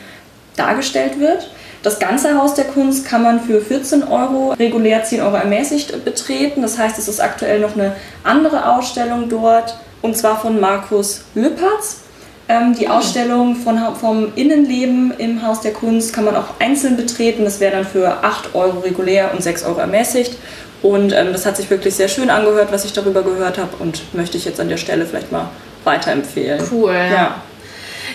dargestellt 0.58 1.20
wird. 1.20 1.50
Das 1.84 2.00
ganze 2.00 2.38
Haus 2.38 2.56
der 2.56 2.66
Kunst 2.66 3.06
kann 3.06 3.22
man 3.22 3.40
für 3.40 3.62
14 3.62 4.04
Euro, 4.04 4.54
regulär 4.54 5.04
10 5.04 5.22
Euro 5.22 5.36
ermäßigt 5.36 6.04
betreten. 6.04 6.64
Das 6.64 6.78
heißt, 6.78 6.98
es 6.98 7.08
ist 7.08 7.20
aktuell 7.20 7.60
noch 7.60 7.76
eine 7.76 7.96
andere 8.24 8.74
Ausstellung 8.74 9.30
dort, 9.30 9.78
und 10.02 10.18
zwar 10.18 10.40
von 10.42 10.60
Markus 10.60 11.22
Lüppertz. 11.36 12.05
Ähm, 12.48 12.76
die 12.76 12.88
Ausstellung 12.88 13.56
von, 13.56 13.80
vom 13.96 14.32
Innenleben 14.36 15.12
im 15.18 15.42
Haus 15.42 15.62
der 15.62 15.74
Kunst 15.74 16.14
kann 16.14 16.26
man 16.26 16.36
auch 16.36 16.60
einzeln 16.60 16.96
betreten. 16.96 17.44
Das 17.44 17.60
wäre 17.60 17.78
dann 17.78 17.86
für 17.86 18.24
8 18.24 18.54
Euro 18.54 18.80
regulär 18.80 19.34
und 19.34 19.42
6 19.42 19.64
Euro 19.64 19.80
ermäßigt. 19.80 20.38
Und 20.84 21.12
ähm, 21.14 21.32
das 21.32 21.46
hat 21.48 21.58
sich 21.58 21.70
wirklich 21.72 21.96
sehr 21.96 22.08
schön 22.08 22.30
angehört, 22.30 22.72
was 22.72 22.86
ich 22.86 22.94
darüber 22.94 23.24
gehört 23.24 23.58
habe 23.58 23.76
und 23.80 24.14
möchte 24.14 24.38
ich 24.38 24.46
jetzt 24.46 24.60
an 24.60 24.70
der 24.70 24.78
Stelle 24.78 25.06
vielleicht 25.08 25.32
mal 25.32 25.50
weiterempfehlen. 25.84 26.64
Cool. 26.72 26.94
Ja. 26.94 27.42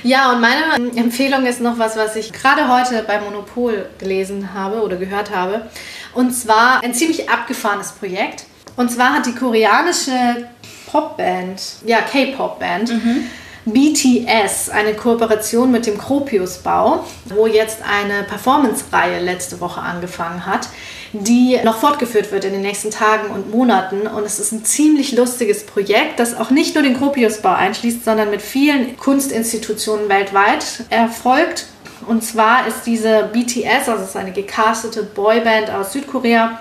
Ja, 0.03 0.33
und 0.33 0.41
meine 0.41 0.97
Empfehlung 0.97 1.45
ist 1.45 1.61
noch 1.61 1.79
was, 1.79 1.97
was 1.97 2.17
ich 2.17 2.33
gerade 2.33 2.69
heute 2.69 3.03
bei 3.07 3.21
Monopol 3.21 3.87
gelesen 3.99 4.55
habe 4.55 4.83
oder 4.83 4.97
gehört 4.97 5.35
habe. 5.35 5.63
Und 6.15 6.31
zwar 6.31 6.83
ein 6.83 6.95
ziemlich 6.95 7.29
abgefahrenes 7.29 7.93
Projekt. 7.93 8.45
Und 8.77 8.91
zwar 8.91 9.15
hat 9.15 9.27
die 9.27 9.35
koreanische 9.35 10.47
Popband, 10.91 11.61
ja, 11.85 11.99
K-Pop-Band, 12.01 12.91
mhm 12.91 13.25
BTS, 13.67 14.71
eine 14.71 14.95
Kooperation 14.95 15.71
mit 15.71 15.87
dem 15.87 15.99
Kropiusbau, 15.99 17.05
wo 17.27 17.47
jetzt 17.47 17.79
eine 17.83 18.23
Performance-Reihe 18.23 19.21
letzte 19.21 19.61
Woche 19.61 19.81
angefangen 19.81 20.47
hat, 20.47 20.69
die 21.13 21.59
noch 21.65 21.77
fortgeführt 21.77 22.33
wird 22.33 22.45
in 22.45 22.53
den 22.53 22.63
nächsten 22.63 22.91
Tagen 22.91 23.31
und 23.31 23.51
Monaten. 23.51 24.07
Und 24.07 24.25
es 24.25 24.39
ist 24.39 24.53
ein 24.53 24.65
ziemlich 24.65 25.13
lustiges 25.13 25.67
Projekt, 25.67 26.19
das 26.19 26.37
auch 26.37 26.51
nicht 26.51 26.75
nur 26.75 26.83
den 26.83 26.97
Kropiusbau 26.97 27.53
einschließt, 27.53 28.05
sondern 28.05 28.31
mit 28.31 28.43
vielen 28.43 28.97
Kunstinstitutionen 28.97 30.09
weltweit 30.09 30.85
erfolgt. 30.89 31.67
Und 32.07 32.25
zwar 32.25 32.67
ist 32.67 32.85
diese 32.87 33.29
BTS, 33.33 33.89
also 33.89 34.03
es 34.03 34.11
ist 34.11 34.17
eine 34.17 34.33
gecastete 34.33 35.03
Boyband 35.03 35.71
aus 35.71 35.93
Südkorea, 35.93 36.59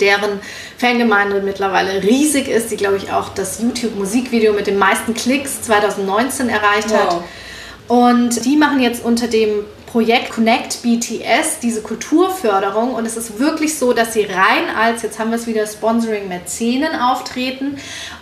deren 0.00 0.40
Fangemeinde 0.78 1.42
mittlerweile 1.42 2.02
riesig 2.02 2.48
ist, 2.48 2.70
die, 2.70 2.76
glaube 2.76 2.96
ich, 2.96 3.12
auch 3.12 3.30
das 3.30 3.60
YouTube-Musikvideo 3.60 4.52
mit 4.52 4.66
den 4.66 4.78
meisten 4.78 5.14
Klicks 5.14 5.62
2019 5.62 6.48
erreicht 6.48 6.90
wow. 6.90 6.98
hat. 6.98 7.24
Und 7.88 8.44
die 8.44 8.56
machen 8.56 8.80
jetzt 8.80 9.04
unter 9.04 9.26
dem 9.26 9.64
Projekt 9.92 10.30
Connect 10.30 10.80
BTS 10.82 11.60
diese 11.62 11.82
Kulturförderung 11.82 12.94
und 12.94 13.04
es 13.04 13.18
ist 13.18 13.38
wirklich 13.38 13.76
so, 13.76 13.92
dass 13.92 14.14
sie 14.14 14.22
rein 14.22 14.74
als, 14.74 15.02
jetzt 15.02 15.18
haben 15.18 15.28
wir 15.28 15.36
es 15.36 15.46
wieder, 15.46 15.66
Sponsoring 15.66 16.28
Mäzenen 16.28 16.94
auftreten 16.94 17.76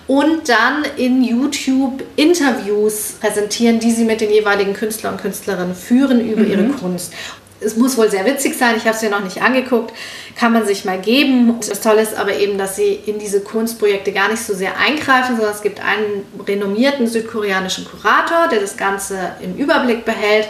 und 0.09 0.49
dann 0.49 0.85
in 0.97 1.23
YouTube 1.23 2.03
Interviews 2.17 3.13
präsentieren, 3.21 3.79
die 3.79 3.93
sie 3.93 4.03
mit 4.03 4.21
den 4.21 4.33
jeweiligen 4.33 4.75
Künstlern 4.75 5.15
und 5.15 5.21
Künstlerinnen 5.21 5.77
führen 5.77 6.21
über 6.21 6.43
mhm. 6.43 6.51
ihre 6.51 6.69
Kunst 6.71 7.13
es 7.61 7.77
muss 7.77 7.97
wohl 7.97 8.11
sehr 8.11 8.25
witzig 8.25 8.57
sein. 8.57 8.77
Ich 8.77 8.85
habe 8.85 8.97
es 8.97 9.03
mir 9.03 9.11
noch 9.11 9.23
nicht 9.23 9.43
angeguckt. 9.43 9.93
Kann 10.37 10.53
man 10.53 10.67
sich 10.67 10.85
mal 10.85 10.99
geben. 10.99 11.57
Das 11.69 11.81
Tolle 11.81 12.03
ist 12.03 12.15
aber 12.15 12.35
eben, 12.35 12.59
dass 12.59 12.77
sie 12.77 12.95
in 13.07 13.19
diese 13.19 13.41
Kunstprojekte 13.41 14.13
gar 14.13 14.31
nicht 14.31 14.43
so 14.43 14.55
sehr 14.55 14.79
eingreifen, 14.79 15.37
sondern 15.37 15.55
es 15.55 15.63
gibt 15.63 15.81
einen 15.85 16.25
renommierten 16.47 17.07
südkoreanischen 17.07 17.85
Kurator, 17.85 18.49
der 18.51 18.61
das 18.61 18.77
Ganze 18.77 19.33
im 19.43 19.57
Überblick 19.57 20.05
behält. 20.05 20.49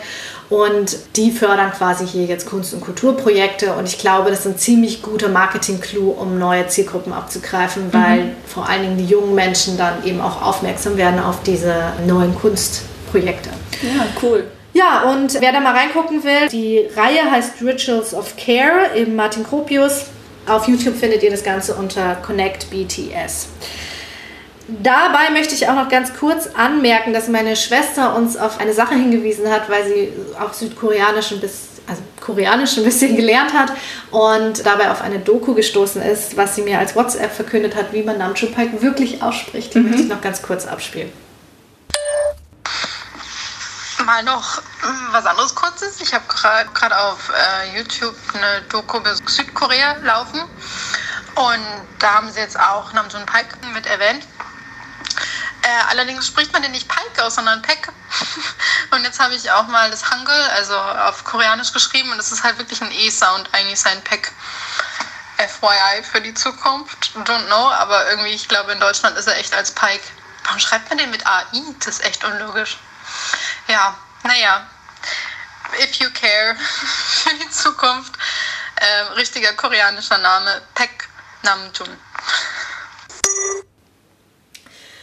Und 0.48 0.96
die 1.14 1.30
fördern 1.30 1.70
quasi 1.70 2.06
hier 2.06 2.24
jetzt 2.24 2.48
Kunst- 2.48 2.74
und 2.74 2.80
Kulturprojekte. 2.80 3.72
Und 3.74 3.86
ich 3.86 3.98
glaube, 3.98 4.30
das 4.30 4.40
ist 4.40 4.46
ein 4.46 4.58
ziemlich 4.58 5.00
guter 5.00 5.28
Marketing-Clou, 5.28 6.10
um 6.10 6.38
neue 6.40 6.66
Zielgruppen 6.66 7.12
abzugreifen, 7.12 7.86
mhm. 7.86 7.92
weil 7.92 8.24
mhm. 8.24 8.30
vor 8.46 8.68
allen 8.68 8.82
Dingen 8.82 8.98
die 8.98 9.06
jungen 9.06 9.34
Menschen 9.34 9.78
dann 9.78 10.04
eben 10.04 10.20
auch 10.20 10.42
aufmerksam 10.42 10.96
werden 10.96 11.20
auf 11.20 11.42
diese 11.44 11.92
neuen 12.06 12.34
Kunstprojekte. 12.34 13.50
Ja, 13.82 14.06
cool. 14.22 14.44
Ja, 14.72 15.02
und 15.10 15.40
wer 15.40 15.52
da 15.52 15.60
mal 15.60 15.74
reingucken 15.74 16.22
will, 16.22 16.48
die 16.48 16.86
Reihe 16.96 17.30
heißt 17.30 17.60
Rituals 17.62 18.14
of 18.14 18.36
Care 18.36 18.94
im 18.94 19.16
Martin 19.16 19.44
Kropius. 19.44 20.06
Auf 20.46 20.68
YouTube 20.68 20.96
findet 20.96 21.22
ihr 21.22 21.30
das 21.30 21.42
Ganze 21.42 21.74
unter 21.74 22.14
Connect 22.16 22.70
BTS. 22.70 23.48
Dabei 24.68 25.30
möchte 25.32 25.54
ich 25.54 25.68
auch 25.68 25.74
noch 25.74 25.88
ganz 25.88 26.14
kurz 26.14 26.48
anmerken, 26.54 27.12
dass 27.12 27.28
meine 27.28 27.56
Schwester 27.56 28.14
uns 28.14 28.36
auf 28.36 28.60
eine 28.60 28.72
Sache 28.72 28.94
hingewiesen 28.94 29.50
hat, 29.50 29.68
weil 29.68 29.84
sie 29.84 30.12
auch 30.40 30.52
südkoreanisch 30.52 31.32
ein 31.32 31.40
bisschen, 31.40 31.82
also 31.88 32.02
koreanisch 32.20 32.78
ein 32.78 32.84
bisschen 32.84 33.16
gelernt 33.16 33.52
hat 33.52 33.72
und 34.12 34.64
dabei 34.64 34.92
auf 34.92 35.02
eine 35.02 35.18
Doku 35.18 35.54
gestoßen 35.54 36.00
ist, 36.02 36.36
was 36.36 36.54
sie 36.54 36.62
mir 36.62 36.78
als 36.78 36.94
WhatsApp 36.94 37.32
verkündet 37.32 37.74
hat, 37.74 37.92
wie 37.92 38.04
man 38.04 38.18
Namjoon 38.18 38.52
Pike 38.52 38.80
wirklich 38.80 39.20
ausspricht. 39.24 39.74
Die 39.74 39.80
mhm. 39.80 39.86
möchte 39.86 40.02
ich 40.02 40.08
noch 40.08 40.20
ganz 40.20 40.40
kurz 40.40 40.66
abspielen 40.66 41.10
mal 44.10 44.24
noch 44.24 44.60
hm, 44.80 45.08
was 45.12 45.24
anderes 45.24 45.54
Kurzes. 45.54 46.00
Ich 46.00 46.12
habe 46.12 46.24
gerade 46.26 46.98
auf 46.98 47.30
äh, 47.30 47.76
YouTube 47.76 48.16
eine 48.34 48.62
Doku 48.62 48.96
über 48.96 49.14
Südkorea 49.14 49.98
laufen. 50.02 50.40
Und 51.36 51.64
da 52.00 52.14
haben 52.14 52.32
sie 52.32 52.40
jetzt 52.40 52.58
auch 52.58 52.92
Namjoon 52.92 53.24
Pike 53.24 53.56
mit 53.72 53.86
erwähnt. 53.86 54.26
Äh, 55.62 55.90
allerdings 55.90 56.26
spricht 56.26 56.52
man 56.52 56.62
den 56.62 56.72
nicht 56.72 56.88
Pike 56.88 57.24
aus, 57.24 57.36
sondern 57.36 57.62
Pek. 57.62 57.92
und 58.90 59.04
jetzt 59.04 59.20
habe 59.20 59.34
ich 59.34 59.48
auch 59.52 59.68
mal 59.68 59.88
das 59.92 60.10
Hangul, 60.10 60.42
also 60.56 60.76
auf 60.76 61.22
Koreanisch 61.22 61.72
geschrieben. 61.72 62.10
Und 62.10 62.18
das 62.18 62.32
ist 62.32 62.42
halt 62.42 62.58
wirklich 62.58 62.82
ein 62.82 62.90
E-Sound, 62.90 63.48
eigentlich 63.52 63.78
sein 63.78 64.02
Pek. 64.02 64.32
FYI 65.38 66.02
für 66.02 66.20
die 66.20 66.34
Zukunft. 66.34 67.12
Don't 67.14 67.46
know, 67.46 67.70
aber 67.70 68.10
irgendwie, 68.10 68.30
ich 68.30 68.48
glaube, 68.48 68.72
in 68.72 68.80
Deutschland 68.80 69.16
ist 69.16 69.28
er 69.28 69.38
echt 69.38 69.54
als 69.54 69.70
Pike. 69.70 70.02
Warum 70.44 70.58
schreibt 70.58 70.88
man 70.88 70.98
den 70.98 71.10
mit 71.12 71.24
AI? 71.26 71.62
Das 71.78 72.00
ist 72.00 72.04
echt 72.04 72.24
unlogisch. 72.24 72.76
Ja, 73.70 73.94
naja, 74.24 74.66
if 75.80 75.94
you 76.00 76.08
care 76.10 76.56
für 76.58 77.34
die 77.36 77.50
Zukunft, 77.50 78.14
äh, 78.76 79.12
richtiger 79.14 79.52
koreanischer 79.52 80.18
Name, 80.18 80.60
Pek 80.74 81.08
Namjoon. 81.44 81.96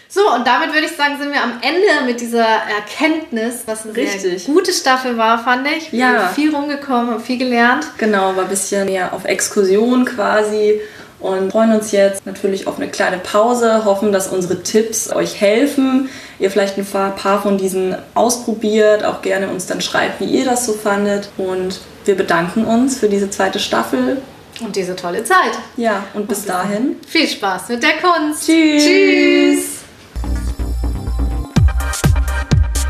So, 0.10 0.34
und 0.34 0.46
damit 0.46 0.74
würde 0.74 0.88
ich 0.88 0.98
sagen, 0.98 1.18
sind 1.18 1.32
wir 1.32 1.42
am 1.42 1.62
Ende 1.62 2.06
mit 2.06 2.20
dieser 2.20 2.46
Erkenntnis, 2.46 3.64
was 3.68 3.86
eine 3.86 3.96
Richtig. 3.96 4.44
sehr 4.44 4.54
gute 4.54 4.74
Staffel 4.74 5.18
war, 5.18 5.42
fand 5.42 5.68
ich. 5.68 5.92
Wir 5.94 6.00
ja. 6.00 6.28
viel 6.30 6.54
rumgekommen, 6.54 7.12
haben 7.12 7.24
viel 7.24 7.38
gelernt. 7.38 7.86
Genau, 7.98 8.36
war 8.36 8.44
ein 8.44 8.50
bisschen 8.50 8.86
mehr 8.86 9.14
auf 9.14 9.26
Exkursion 9.26 10.06
quasi 10.06 10.82
und 11.20 11.52
freuen 11.52 11.74
uns 11.74 11.92
jetzt 11.92 12.26
natürlich 12.26 12.68
auf 12.68 12.78
eine 12.78 12.90
kleine 12.90 13.18
Pause, 13.18 13.86
hoffen, 13.86 14.12
dass 14.12 14.28
unsere 14.28 14.62
Tipps 14.62 15.12
euch 15.12 15.42
helfen, 15.42 16.10
ihr 16.40 16.52
vielleicht 16.52 16.78
ein 16.78 17.16
paar 17.16 17.42
von 17.42 17.58
diesen 17.58 17.96
ausprobiert, 18.14 19.04
auch 19.04 19.22
gerne 19.22 19.50
uns 19.50 19.66
dann 19.66 19.82
schreibt, 19.82 20.20
wie 20.20 20.26
ihr 20.26 20.46
das 20.46 20.66
so 20.66 20.74
fandet 20.74 21.30
und 21.38 21.80
wir 22.06 22.16
bedanken 22.16 22.66
uns 22.66 22.98
für 23.00 23.10
diese 23.10 23.30
zweite 23.30 23.60
Staffel. 23.60 24.22
Und 24.62 24.76
diese 24.76 24.96
tolle 24.96 25.24
Zeit. 25.24 25.52
Ja, 25.76 26.04
und 26.14 26.28
bis 26.28 26.40
und 26.40 26.50
dahin. 26.50 26.96
Viel 27.08 27.28
Spaß 27.28 27.70
mit 27.70 27.84
der 27.84 27.98
Kunst. 28.02 28.46
Tschüss. 28.46 28.84
Tschüss. 28.84 29.78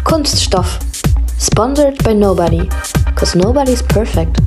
Kunststoff. 0.04 0.80
Sponsored 1.40 2.02
by 2.04 2.14
nobody. 2.14 2.70
Cause 3.16 3.38
nobody's 3.38 3.84
perfect. 3.84 4.38